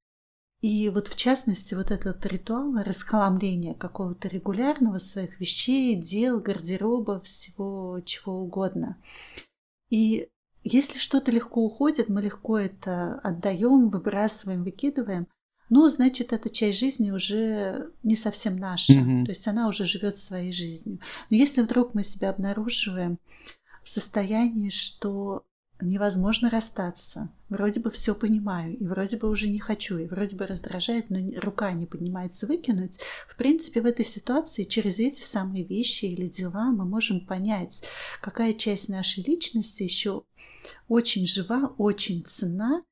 И 0.60 0.90
вот 0.90 1.08
в 1.08 1.16
частности 1.16 1.74
вот 1.74 1.90
этот 1.90 2.24
ритуал 2.26 2.74
расхламления 2.82 3.74
какого-то 3.74 4.28
регулярного 4.28 4.98
своих 4.98 5.40
вещей, 5.40 5.96
дел, 5.96 6.38
гардероба, 6.38 7.20
всего 7.20 8.00
чего 8.04 8.42
угодно. 8.42 8.98
И 9.88 10.28
если 10.62 10.98
что-то 10.98 11.30
легко 11.30 11.62
уходит, 11.62 12.10
мы 12.10 12.20
легко 12.20 12.58
это 12.58 13.14
отдаем, 13.22 13.88
выбрасываем, 13.88 14.62
выкидываем, 14.62 15.26
ну, 15.70 15.86
значит, 15.88 16.32
эта 16.32 16.50
часть 16.50 16.80
жизни 16.80 17.12
уже 17.12 17.92
не 18.02 18.16
совсем 18.16 18.56
наша. 18.56 18.92
Mm-hmm. 18.92 19.24
То 19.24 19.30
есть 19.30 19.46
она 19.46 19.68
уже 19.68 19.84
живет 19.84 20.18
своей 20.18 20.52
жизнью. 20.52 20.98
Но 21.30 21.36
если 21.36 21.62
вдруг 21.62 21.94
мы 21.94 22.02
себя 22.02 22.30
обнаруживаем 22.30 23.18
в 23.84 23.88
состоянии, 23.88 24.68
что 24.68 25.44
невозможно 25.82 26.50
расстаться. 26.50 27.30
Вроде 27.48 27.80
бы 27.80 27.90
все 27.90 28.14
понимаю, 28.14 28.76
и 28.76 28.84
вроде 28.84 29.16
бы 29.16 29.28
уже 29.28 29.48
не 29.48 29.58
хочу, 29.58 29.98
и 29.98 30.06
вроде 30.06 30.36
бы 30.36 30.46
раздражает, 30.46 31.10
но 31.10 31.18
рука 31.40 31.72
не 31.72 31.86
поднимается 31.86 32.46
выкинуть. 32.46 33.00
В 33.28 33.36
принципе, 33.36 33.80
в 33.80 33.86
этой 33.86 34.04
ситуации 34.04 34.64
через 34.64 34.98
эти 34.98 35.22
самые 35.22 35.64
вещи 35.64 36.06
или 36.06 36.28
дела 36.28 36.70
мы 36.70 36.84
можем 36.84 37.26
понять, 37.26 37.82
какая 38.20 38.54
часть 38.54 38.88
нашей 38.88 39.22
личности 39.24 39.82
еще 39.82 40.24
очень 40.88 41.26
жива, 41.26 41.74
очень 41.78 42.24
цена, 42.24 42.82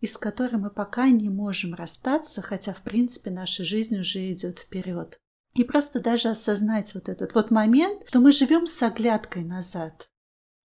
и 0.00 0.06
с 0.06 0.16
которой 0.16 0.56
мы 0.56 0.70
пока 0.70 1.08
не 1.08 1.28
можем 1.28 1.74
расстаться, 1.74 2.42
хотя, 2.42 2.72
в 2.72 2.82
принципе, 2.82 3.30
наша 3.30 3.64
жизнь 3.64 3.98
уже 3.98 4.32
идет 4.32 4.60
вперед. 4.60 5.18
И 5.54 5.64
просто 5.64 6.00
даже 6.00 6.28
осознать 6.28 6.94
вот 6.94 7.08
этот 7.08 7.34
вот 7.34 7.50
момент, 7.50 8.04
что 8.06 8.20
мы 8.20 8.32
живем 8.32 8.66
с 8.66 8.80
оглядкой 8.82 9.44
назад. 9.44 10.08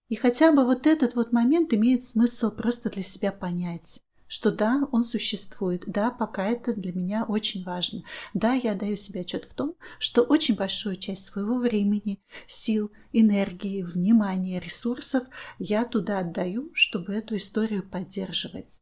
И 0.10 0.16
хотя 0.16 0.52
бы 0.52 0.66
вот 0.66 0.86
этот 0.86 1.16
вот 1.16 1.32
момент 1.32 1.74
имеет 1.74 2.04
смысл 2.04 2.52
просто 2.52 2.90
для 2.90 3.04
себя 3.04 3.32
понять, 3.32 4.02
что 4.28 4.52
да, 4.52 4.88
он 4.92 5.04
существует, 5.04 5.84
да, 5.88 6.12
пока 6.12 6.48
это 6.48 6.74
для 6.74 6.92
меня 6.92 7.24
очень 7.24 7.64
важно. 7.64 8.02
Да, 8.34 8.54
я 8.54 8.76
даю 8.76 8.96
себе 8.96 9.22
отчет 9.22 9.46
в 9.46 9.54
том, 9.54 9.76
что 10.00 10.24
очень 10.24 10.56
большую 10.56 10.96
часть 10.96 11.26
своего 11.26 11.58
времени, 11.58 12.22
сил, 12.48 12.92
энергии, 13.12 13.84
внимания, 13.84 14.60
ресурсов 14.60 15.24
я 15.60 15.86
туда 15.86 16.20
отдаю, 16.20 16.72
чтобы 16.74 17.14
эту 17.14 17.36
историю 17.38 17.88
поддерживать. 17.88 18.82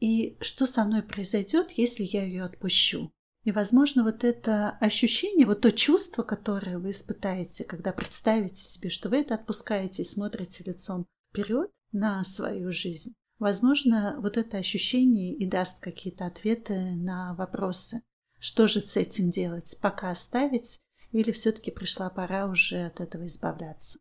И 0.00 0.36
что 0.40 0.66
со 0.66 0.84
мной 0.84 1.02
произойдет, 1.02 1.70
если 1.72 2.04
я 2.04 2.24
ее 2.24 2.44
отпущу? 2.44 3.12
И, 3.44 3.52
возможно, 3.52 4.04
вот 4.04 4.22
это 4.22 4.70
ощущение, 4.80 5.46
вот 5.46 5.62
то 5.62 5.72
чувство, 5.72 6.22
которое 6.22 6.78
вы 6.78 6.90
испытаете, 6.90 7.64
когда 7.64 7.92
представите 7.92 8.64
себе, 8.64 8.90
что 8.90 9.08
вы 9.08 9.18
это 9.18 9.34
отпускаете 9.34 10.02
и 10.02 10.06
смотрите 10.06 10.62
лицом 10.64 11.06
вперед 11.30 11.70
на 11.92 12.22
свою 12.24 12.70
жизнь, 12.70 13.14
возможно, 13.38 14.16
вот 14.20 14.36
это 14.36 14.58
ощущение 14.58 15.34
и 15.34 15.46
даст 15.46 15.80
какие-то 15.80 16.26
ответы 16.26 16.92
на 16.94 17.34
вопросы. 17.34 18.02
Что 18.38 18.66
же 18.66 18.80
с 18.80 18.96
этим 18.96 19.30
делать? 19.30 19.74
Пока 19.80 20.10
оставить 20.10 20.80
или 21.12 21.32
все-таки 21.32 21.70
пришла 21.70 22.10
пора 22.10 22.46
уже 22.46 22.86
от 22.86 23.00
этого 23.00 23.26
избавляться? 23.26 23.98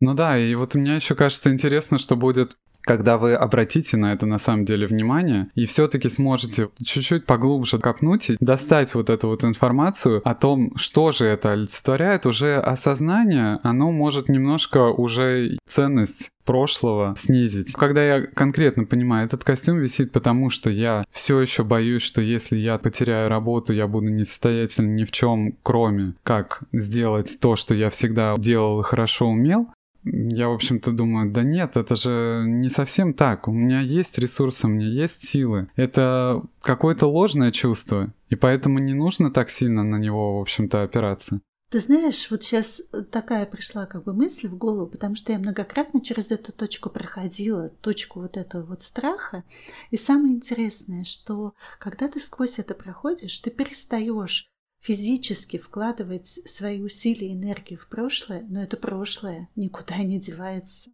Ну 0.00 0.14
да, 0.14 0.36
и 0.38 0.54
вот 0.54 0.74
мне 0.74 0.96
еще 0.96 1.14
кажется 1.14 1.52
интересно, 1.52 1.98
что 1.98 2.16
будет 2.16 2.56
когда 2.82 3.18
вы 3.18 3.34
обратите 3.34 3.96
на 3.96 4.12
это 4.12 4.26
на 4.26 4.38
самом 4.38 4.64
деле 4.64 4.86
внимание 4.86 5.48
и 5.54 5.66
все-таки 5.66 6.08
сможете 6.08 6.68
чуть-чуть 6.84 7.26
поглубже 7.26 7.78
копнуть 7.78 8.30
и 8.30 8.36
достать 8.40 8.94
вот 8.94 9.10
эту 9.10 9.28
вот 9.28 9.44
информацию 9.44 10.20
о 10.24 10.34
том, 10.34 10.76
что 10.76 11.12
же 11.12 11.26
это 11.26 11.52
олицетворяет, 11.52 12.26
уже 12.26 12.56
осознание, 12.56 13.58
оно 13.62 13.90
может 13.92 14.28
немножко 14.28 14.90
уже 14.90 15.56
ценность 15.68 16.30
прошлого 16.44 17.14
снизить. 17.16 17.72
Когда 17.72 18.02
я 18.02 18.26
конкретно 18.26 18.84
понимаю, 18.84 19.26
этот 19.26 19.44
костюм 19.44 19.78
висит 19.78 20.12
потому, 20.12 20.50
что 20.50 20.70
я 20.70 21.04
все 21.10 21.40
еще 21.40 21.62
боюсь, 21.64 22.02
что 22.02 22.20
если 22.20 22.56
я 22.56 22.78
потеряю 22.78 23.28
работу, 23.28 23.72
я 23.72 23.86
буду 23.86 24.08
несостоятельным 24.08 24.96
ни 24.96 25.04
в 25.04 25.12
чем, 25.12 25.54
кроме 25.62 26.14
как 26.22 26.62
сделать 26.72 27.38
то, 27.40 27.56
что 27.56 27.74
я 27.74 27.90
всегда 27.90 28.34
делал 28.36 28.80
и 28.80 28.84
хорошо 28.84 29.28
умел, 29.28 29.68
я, 30.04 30.48
в 30.48 30.52
общем-то, 30.52 30.92
думаю, 30.92 31.30
да 31.30 31.42
нет, 31.42 31.76
это 31.76 31.96
же 31.96 32.44
не 32.46 32.68
совсем 32.68 33.14
так. 33.14 33.48
У 33.48 33.52
меня 33.52 33.80
есть 33.80 34.18
ресурсы, 34.18 34.66
у 34.66 34.70
меня 34.70 34.88
есть 34.88 35.28
силы. 35.28 35.68
Это 35.76 36.42
какое-то 36.60 37.06
ложное 37.06 37.52
чувство, 37.52 38.12
и 38.28 38.34
поэтому 38.34 38.78
не 38.78 38.94
нужно 38.94 39.30
так 39.30 39.50
сильно 39.50 39.82
на 39.84 39.96
него, 39.96 40.38
в 40.38 40.42
общем-то, 40.42 40.82
опираться. 40.82 41.40
Ты 41.72 41.80
знаешь, 41.80 42.30
вот 42.30 42.42
сейчас 42.42 42.82
такая 43.10 43.46
пришла 43.46 43.86
как 43.86 44.04
бы 44.04 44.12
мысль 44.12 44.46
в 44.46 44.58
голову, 44.58 44.86
потому 44.86 45.14
что 45.14 45.32
я 45.32 45.38
многократно 45.38 46.02
через 46.02 46.30
эту 46.30 46.52
точку 46.52 46.90
проходила, 46.90 47.70
точку 47.80 48.20
вот 48.20 48.36
этого 48.36 48.62
вот 48.62 48.82
страха. 48.82 49.42
И 49.90 49.96
самое 49.96 50.34
интересное, 50.34 51.04
что 51.04 51.54
когда 51.78 52.08
ты 52.08 52.20
сквозь 52.20 52.58
это 52.58 52.74
проходишь, 52.74 53.38
ты 53.38 53.50
перестаешь 53.50 54.51
физически 54.82 55.58
вкладывать 55.58 56.26
свои 56.26 56.82
усилия 56.82 57.28
и 57.28 57.34
энергию 57.34 57.78
в 57.78 57.88
прошлое, 57.88 58.44
но 58.48 58.62
это 58.62 58.76
прошлое 58.76 59.48
никуда 59.54 59.98
не 59.98 60.20
девается. 60.20 60.90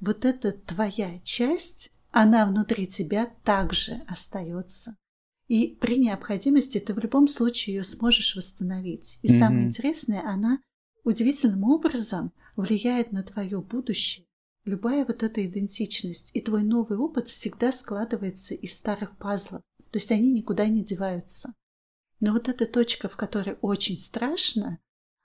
Вот 0.00 0.24
эта 0.24 0.52
твоя 0.52 1.20
часть, 1.20 1.92
она 2.10 2.46
внутри 2.46 2.86
тебя 2.86 3.32
также 3.44 4.02
остается. 4.08 4.96
И 5.48 5.76
при 5.80 5.98
необходимости 5.98 6.78
ты 6.80 6.92
в 6.92 6.98
любом 6.98 7.28
случае 7.28 7.76
ее 7.76 7.84
сможешь 7.84 8.34
восстановить. 8.34 9.20
И 9.22 9.28
mm-hmm. 9.28 9.38
самое 9.38 9.66
интересное, 9.66 10.22
она 10.26 10.60
удивительным 11.04 11.62
образом 11.64 12.32
влияет 12.56 13.12
на 13.12 13.22
твое 13.22 13.60
будущее. 13.60 14.26
Любая 14.64 15.04
вот 15.04 15.22
эта 15.22 15.46
идентичность 15.46 16.32
и 16.34 16.40
твой 16.40 16.64
новый 16.64 16.98
опыт 16.98 17.28
всегда 17.28 17.70
складывается 17.70 18.54
из 18.54 18.74
старых 18.76 19.16
пазлов. 19.16 19.62
То 19.92 19.98
есть 19.98 20.10
они 20.10 20.32
никуда 20.32 20.66
не 20.66 20.82
деваются. 20.82 21.54
Но 22.20 22.32
вот 22.32 22.48
эта 22.48 22.66
точка, 22.66 23.08
в 23.08 23.16
которой 23.16 23.56
очень 23.60 23.98
страшно, 23.98 24.78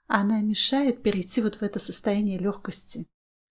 она 0.06 0.40
мешает 0.40 1.02
перейти 1.02 1.40
вот 1.40 1.56
в 1.56 1.62
это 1.62 1.78
состояние 1.78 2.38
легкости. 2.38 3.06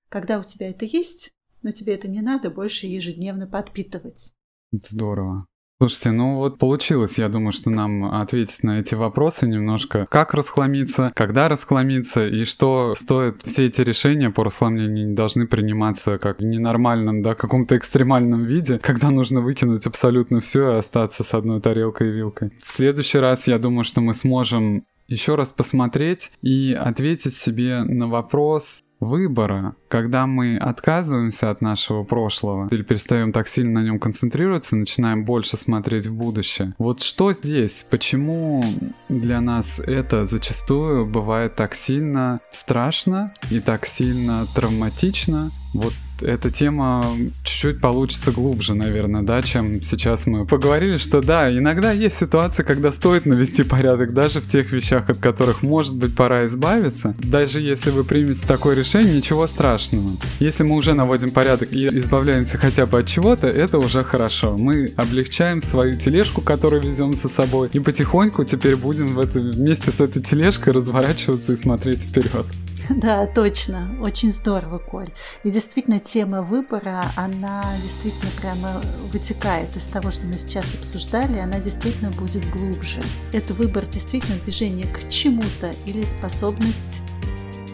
Когда 0.10 0.40
у 0.40 0.44
тебя 0.44 0.70
это 0.70 0.86
есть, 0.86 1.32
но 1.62 1.72
тебе 1.72 1.96
это 1.96 2.08
не 2.08 2.22
надо 2.22 2.50
больше 2.50 2.88
ежедневно 2.88 3.48
подпитывать. 3.48 4.34
Здорово. 4.72 5.48
Слушайте, 5.82 6.12
ну 6.12 6.36
вот 6.36 6.60
получилось, 6.60 7.18
я 7.18 7.28
думаю, 7.28 7.52
что 7.52 7.72
нам 7.72 8.06
ответить 8.06 8.62
на 8.62 8.82
эти 8.82 8.94
вопросы 8.94 9.48
немножко. 9.48 10.06
Как 10.12 10.36
расхламиться, 10.36 11.12
когда 11.16 11.50
расхламиться 11.50 12.28
и 12.28 12.46
что 12.46 12.94
стоит 12.94 13.42
все 13.46 13.66
эти 13.66 13.82
решения 13.82 14.30
по 14.30 14.44
расхламлению 14.44 15.08
не 15.08 15.16
должны 15.16 15.48
приниматься 15.48 16.20
как 16.20 16.38
в 16.38 16.44
ненормальном, 16.44 17.24
да, 17.24 17.34
каком-то 17.34 17.78
экстремальном 17.78 18.46
виде, 18.46 18.78
когда 18.78 19.10
нужно 19.10 19.42
выкинуть 19.42 19.88
абсолютно 19.88 20.40
все 20.40 20.74
и 20.74 20.78
остаться 20.78 21.24
с 21.24 21.34
одной 21.34 21.60
тарелкой 21.62 22.10
и 22.10 22.12
вилкой. 22.12 22.52
В 22.64 22.72
следующий 22.72 23.18
раз 23.18 23.48
я 23.48 23.58
думаю, 23.58 23.84
что 23.84 24.02
мы 24.02 24.14
сможем 24.14 24.84
еще 25.08 25.34
раз 25.34 25.50
посмотреть 25.50 26.32
и 26.44 26.78
ответить 26.80 27.36
себе 27.36 27.82
на 27.82 28.08
вопрос, 28.08 28.84
выбора, 29.02 29.76
когда 29.90 30.26
мы 30.28 30.58
отказываемся 30.58 31.50
от 31.50 31.62
нашего 31.62 32.04
прошлого 32.04 32.70
или 32.72 32.84
перестаем 32.84 33.34
так 33.34 33.50
сильно 33.50 33.82
на 33.82 33.86
нем 33.86 34.00
концентрироваться, 34.00 34.78
начинаем 34.78 35.26
больше 35.26 35.58
смотреть 35.58 36.08
в 36.08 36.16
будущее. 36.16 36.74
Вот 36.78 37.02
что 37.02 37.34
здесь? 37.34 37.86
Почему 37.90 38.64
для 39.10 39.42
нас 39.42 39.80
это 39.80 40.26
зачастую 40.26 41.06
бывает 41.06 41.56
так 41.56 41.76
сильно 41.76 42.40
страшно 42.52 43.34
и 43.50 43.60
так 43.60 43.86
сильно 43.86 44.46
травматично? 44.56 45.50
Вот 45.74 45.94
эта 46.24 46.52
тема 46.52 47.06
чуть-чуть 47.44 47.80
получится 47.80 48.32
глубже, 48.32 48.74
наверное, 48.74 49.22
да, 49.22 49.42
чем 49.42 49.82
сейчас 49.82 50.26
мы 50.26 50.46
поговорили, 50.46 50.98
что 50.98 51.22
да, 51.22 51.52
иногда 51.52 51.92
есть 51.92 52.18
ситуации, 52.18 52.64
когда 52.64 52.92
стоит 52.92 53.26
навести 53.26 53.64
порядок 53.64 54.14
даже 54.14 54.42
в 54.42 54.48
тех 54.48 54.72
вещах, 54.72 55.10
от 55.10 55.18
которых, 55.18 55.64
может 55.64 55.96
быть, 55.96 56.16
пора 56.16 56.46
избавиться. 56.46 57.16
Даже 57.20 57.60
если 57.60 57.92
вы 57.92 58.04
примете 58.04 58.46
такое 58.48 58.76
решение, 58.76 59.16
ничего 59.16 59.48
страшного. 59.48 60.12
Если 60.40 60.64
мы 60.64 60.76
уже 60.76 60.94
наводим 60.94 61.32
порядок 61.32 61.72
и 61.72 61.88
избавляемся 61.88 62.58
хотя 62.58 62.86
бы 62.86 63.00
от 63.00 63.08
чего-то, 63.08 63.48
это 63.48 63.78
уже 63.78 64.04
хорошо. 64.04 64.56
Мы 64.58 64.92
облегчаем 64.96 65.62
свою 65.62 65.94
тележку, 65.94 66.42
которую 66.42 66.82
везем 66.82 67.14
со 67.14 67.28
собой, 67.28 67.70
и 67.74 67.80
потихоньку 67.80 68.44
теперь 68.44 68.76
будем 68.76 69.08
в 69.08 69.20
это, 69.20 69.40
вместе 69.40 69.92
с 69.92 70.00
этой 70.00 70.22
тележкой 70.22 70.74
разворачиваться 70.74 71.54
и 71.54 71.56
смотреть 71.56 72.00
вперед. 72.00 72.46
Да, 72.90 73.26
точно. 73.26 73.96
Очень 74.02 74.32
здорово, 74.32 74.78
Коль. 74.78 75.10
И 75.44 75.52
действительно, 75.52 76.00
тема 76.00 76.42
выбора, 76.42 77.06
она 77.16 77.64
действительно 77.82 78.32
прямо 78.40 78.82
вытекает 79.12 79.76
из 79.76 79.88
того, 79.88 80.12
что 80.12 80.28
мы 80.28 80.38
сейчас 80.38 80.76
обсуждали, 80.76 81.40
она 81.40 81.60
действительно 81.60 82.12
будет 82.12 82.50
глубже. 82.50 83.02
Это 83.34 83.54
выбор 83.54 83.86
действительно 83.86 84.38
движение 84.44 84.88
к 84.88 85.10
чему-то 85.10 85.74
или 85.86 86.04
способность 86.04 87.02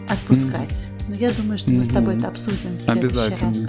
отпускать. 0.08 0.88
Но 1.08 1.14
я 1.14 1.30
думаю, 1.32 1.58
что 1.58 1.70
мы 1.70 1.84
с 1.84 1.88
тобой 1.88 2.16
это 2.16 2.28
обсудим 2.28 2.76
в 2.76 2.80
следующий 2.80 3.34
раз. 3.42 3.68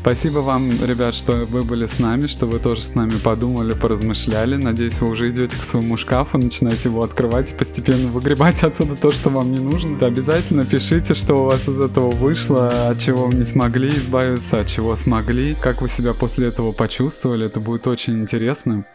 Спасибо 0.00 0.38
вам, 0.38 0.70
ребят, 0.82 1.14
что 1.14 1.32
вы 1.44 1.62
были 1.62 1.84
с 1.84 1.98
нами, 1.98 2.26
что 2.26 2.46
вы 2.46 2.58
тоже 2.58 2.80
с 2.80 2.94
нами 2.94 3.18
подумали, 3.22 3.74
поразмышляли. 3.74 4.56
Надеюсь, 4.56 4.98
вы 4.98 5.10
уже 5.10 5.28
идете 5.28 5.58
к 5.58 5.62
своему 5.62 5.98
шкафу, 5.98 6.38
начинаете 6.38 6.88
его 6.88 7.02
открывать 7.02 7.50
и 7.50 7.54
постепенно 7.54 8.08
выгребать 8.08 8.62
оттуда 8.62 8.96
то, 8.96 9.10
что 9.10 9.28
вам 9.28 9.52
не 9.52 9.60
нужно. 9.60 9.98
Да, 9.98 10.06
обязательно 10.06 10.64
пишите, 10.64 11.12
что 11.12 11.34
у 11.34 11.44
вас 11.44 11.68
из 11.68 11.78
этого 11.78 12.10
вышло, 12.12 12.88
от 12.88 12.98
чего 12.98 13.26
вы 13.26 13.34
не 13.34 13.44
смогли 13.44 13.90
избавиться, 13.90 14.60
от 14.60 14.68
чего 14.68 14.96
смогли, 14.96 15.54
как 15.54 15.82
вы 15.82 15.90
себя 15.90 16.14
после 16.14 16.46
этого 16.46 16.72
почувствовали. 16.72 17.44
Это 17.44 17.60
будет 17.60 17.86
очень 17.86 18.22
интересно. 18.22 18.86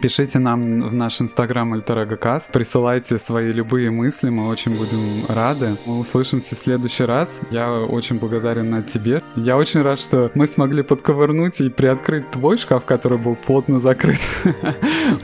Пишите 0.00 0.38
нам 0.38 0.88
в 0.88 0.94
наш 0.94 1.20
инстаграм 1.20 1.72
альтерегокаст, 1.72 2.52
присылайте 2.52 3.18
свои 3.18 3.52
любые 3.52 3.90
мысли, 3.90 4.30
мы 4.30 4.48
очень 4.48 4.72
будем 4.72 5.26
рады. 5.34 5.70
Мы 5.86 5.98
услышимся 5.98 6.54
в 6.54 6.58
следующий 6.58 7.04
раз. 7.04 7.40
Я 7.50 7.72
очень 7.72 8.18
благодарен 8.18 8.82
тебе. 8.84 9.22
Я 9.36 9.56
очень 9.56 9.82
рад, 9.82 10.00
что 10.00 10.30
мы 10.34 10.46
смогли 10.46 10.82
подковырнуть 10.82 11.60
и 11.60 11.68
приоткрыть 11.68 12.30
твой 12.30 12.56
шкаф, 12.56 12.84
который 12.84 13.18
был 13.18 13.34
плотно 13.36 13.80
закрыт 13.80 14.20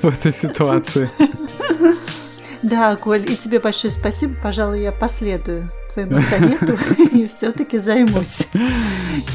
в 0.02 0.04
этой 0.04 0.32
ситуации. 0.32 1.10
Да, 2.62 2.96
Коль, 2.96 3.30
и 3.30 3.36
тебе 3.36 3.60
большое 3.60 3.92
спасибо. 3.92 4.34
Пожалуй, 4.42 4.80
я 4.80 4.90
последую 4.90 5.70
твоему 5.96 6.18
совету 6.18 6.78
и 7.12 7.26
все-таки 7.26 7.78
займусь 7.78 8.46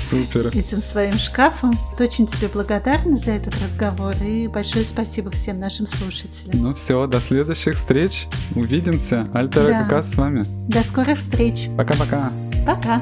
Супер. 0.10 0.47
этим 0.56 0.82
своим 0.84 1.17
шкафом. 1.17 1.78
Очень 2.00 2.28
тебе 2.28 2.47
благодарна 2.50 3.17
за 3.17 3.32
этот 3.32 3.60
разговор 3.60 4.13
и 4.21 4.47
большое 4.47 4.86
спасибо 4.86 5.32
всем 5.32 5.60
нашим 5.60 5.88
слушателям. 5.88 6.62
Ну 6.62 6.76
все, 6.76 7.08
до 7.08 7.19
следующих 7.19 7.74
встреч. 7.74 8.28
Увидимся. 8.54 9.28
Альтер 9.34 9.67
Да. 9.67 9.86
да. 9.89 10.04
с 10.04 10.13
вами. 10.15 10.43
До 10.67 10.84
скорых 10.84 11.17
встреч. 11.17 11.67
Пока-пока. 11.76 12.32
Пока. 12.65 13.02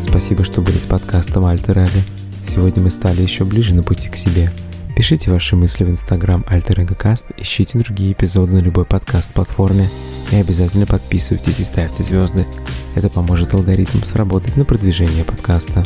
Спасибо, 0.00 0.42
что 0.42 0.62
были 0.62 0.78
с 0.78 0.86
подкастом 0.86 1.44
Альтер 1.44 1.78
Эго. 1.80 2.25
Сегодня 2.56 2.84
мы 2.84 2.90
стали 2.90 3.20
еще 3.20 3.44
ближе 3.44 3.74
на 3.74 3.82
пути 3.82 4.08
к 4.08 4.16
себе. 4.16 4.50
Пишите 4.96 5.30
ваши 5.30 5.56
мысли 5.56 5.84
в 5.84 5.90
инстаграм 5.90 6.42
Каст, 6.98 7.26
ищите 7.36 7.78
другие 7.78 8.12
эпизоды 8.12 8.54
на 8.54 8.58
любой 8.60 8.86
подкаст-платформе 8.86 9.86
и 10.32 10.36
обязательно 10.36 10.86
подписывайтесь 10.86 11.60
и 11.60 11.64
ставьте 11.64 12.02
звезды. 12.02 12.46
Это 12.94 13.10
поможет 13.10 13.52
алгоритмам 13.52 14.06
сработать 14.06 14.56
на 14.56 14.64
продвижение 14.64 15.22
подкаста. 15.22 15.84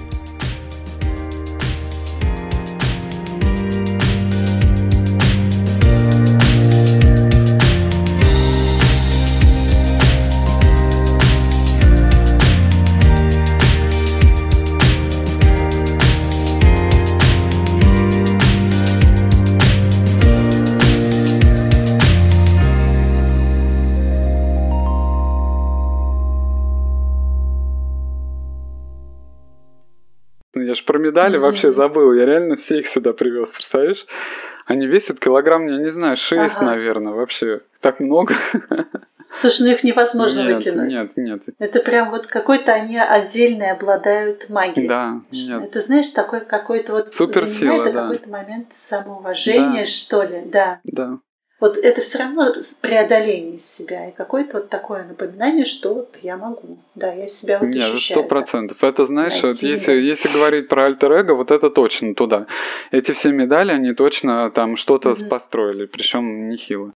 Мгм. 31.38 31.40
вообще 31.42 31.72
забыл. 31.72 32.12
Я 32.14 32.26
реально 32.26 32.56
все 32.56 32.78
их 32.78 32.88
сюда 32.88 33.12
привез, 33.12 33.50
представляешь? 33.50 34.04
Они 34.66 34.86
весят 34.86 35.18
килограмм, 35.18 35.66
я 35.66 35.78
не 35.78 35.90
знаю, 35.90 36.16
6, 36.16 36.56
Ага. 36.56 36.64
наверное, 36.66 37.12
вообще. 37.12 37.60
Так 37.80 37.98
много. 38.00 38.34
Слушай, 39.32 39.62
ну 39.62 39.72
их 39.72 39.84
невозможно 39.84 40.40
нет, 40.40 40.56
выкинуть. 40.56 40.88
Нет, 40.88 41.10
нет. 41.16 41.42
Это 41.58 41.80
прям 41.80 42.10
вот 42.10 42.26
какой-то 42.26 42.72
они 42.72 42.98
отдельный 42.98 43.70
обладают 43.70 44.50
магией. 44.50 44.88
Да, 44.88 45.20
нет. 45.30 45.62
Это, 45.62 45.80
знаешь, 45.80 46.08
такой 46.08 46.40
какой-то 46.40 46.92
вот... 46.92 47.14
Суперсила, 47.14 47.72
меня 47.74 47.82
это 47.84 47.92
да. 47.92 48.02
какой-то 48.02 48.28
момент 48.28 48.68
самоуважения, 48.72 49.84
Да. 49.84 49.86
что 49.86 50.22
ли, 50.24 50.42
да. 50.46 50.80
Да. 50.84 51.18
Вот 51.60 51.76
это 51.76 52.00
все 52.00 52.18
равно 52.18 52.54
преодоление 52.80 53.58
себя 53.58 54.08
и 54.08 54.12
какое-то 54.12 54.58
вот 54.58 54.70
такое 54.70 55.04
напоминание, 55.04 55.66
что 55.66 55.92
вот 55.92 56.16
я 56.22 56.38
могу. 56.38 56.78
Да, 56.94 57.12
я 57.12 57.28
себя 57.28 57.58
вот 57.58 57.68
Нет, 57.68 57.92
ощущаю. 57.92 58.20
сто 58.20 58.28
процентов. 58.28 58.82
Это, 58.82 59.04
знаешь, 59.04 59.42
вот 59.42 59.56
если, 59.62 59.92
если 59.92 60.28
говорить 60.32 60.68
про 60.68 60.86
альтер-эго, 60.86 61.34
вот 61.34 61.50
это 61.50 61.68
точно 61.68 62.14
туда. 62.14 62.46
Эти 62.90 63.12
все 63.12 63.30
медали, 63.30 63.72
они 63.72 63.92
точно 63.92 64.50
там 64.50 64.76
что-то 64.76 65.10
Мгм. 65.10 65.28
построили, 65.28 65.84
причем 65.84 66.48
нехило. 66.48 66.88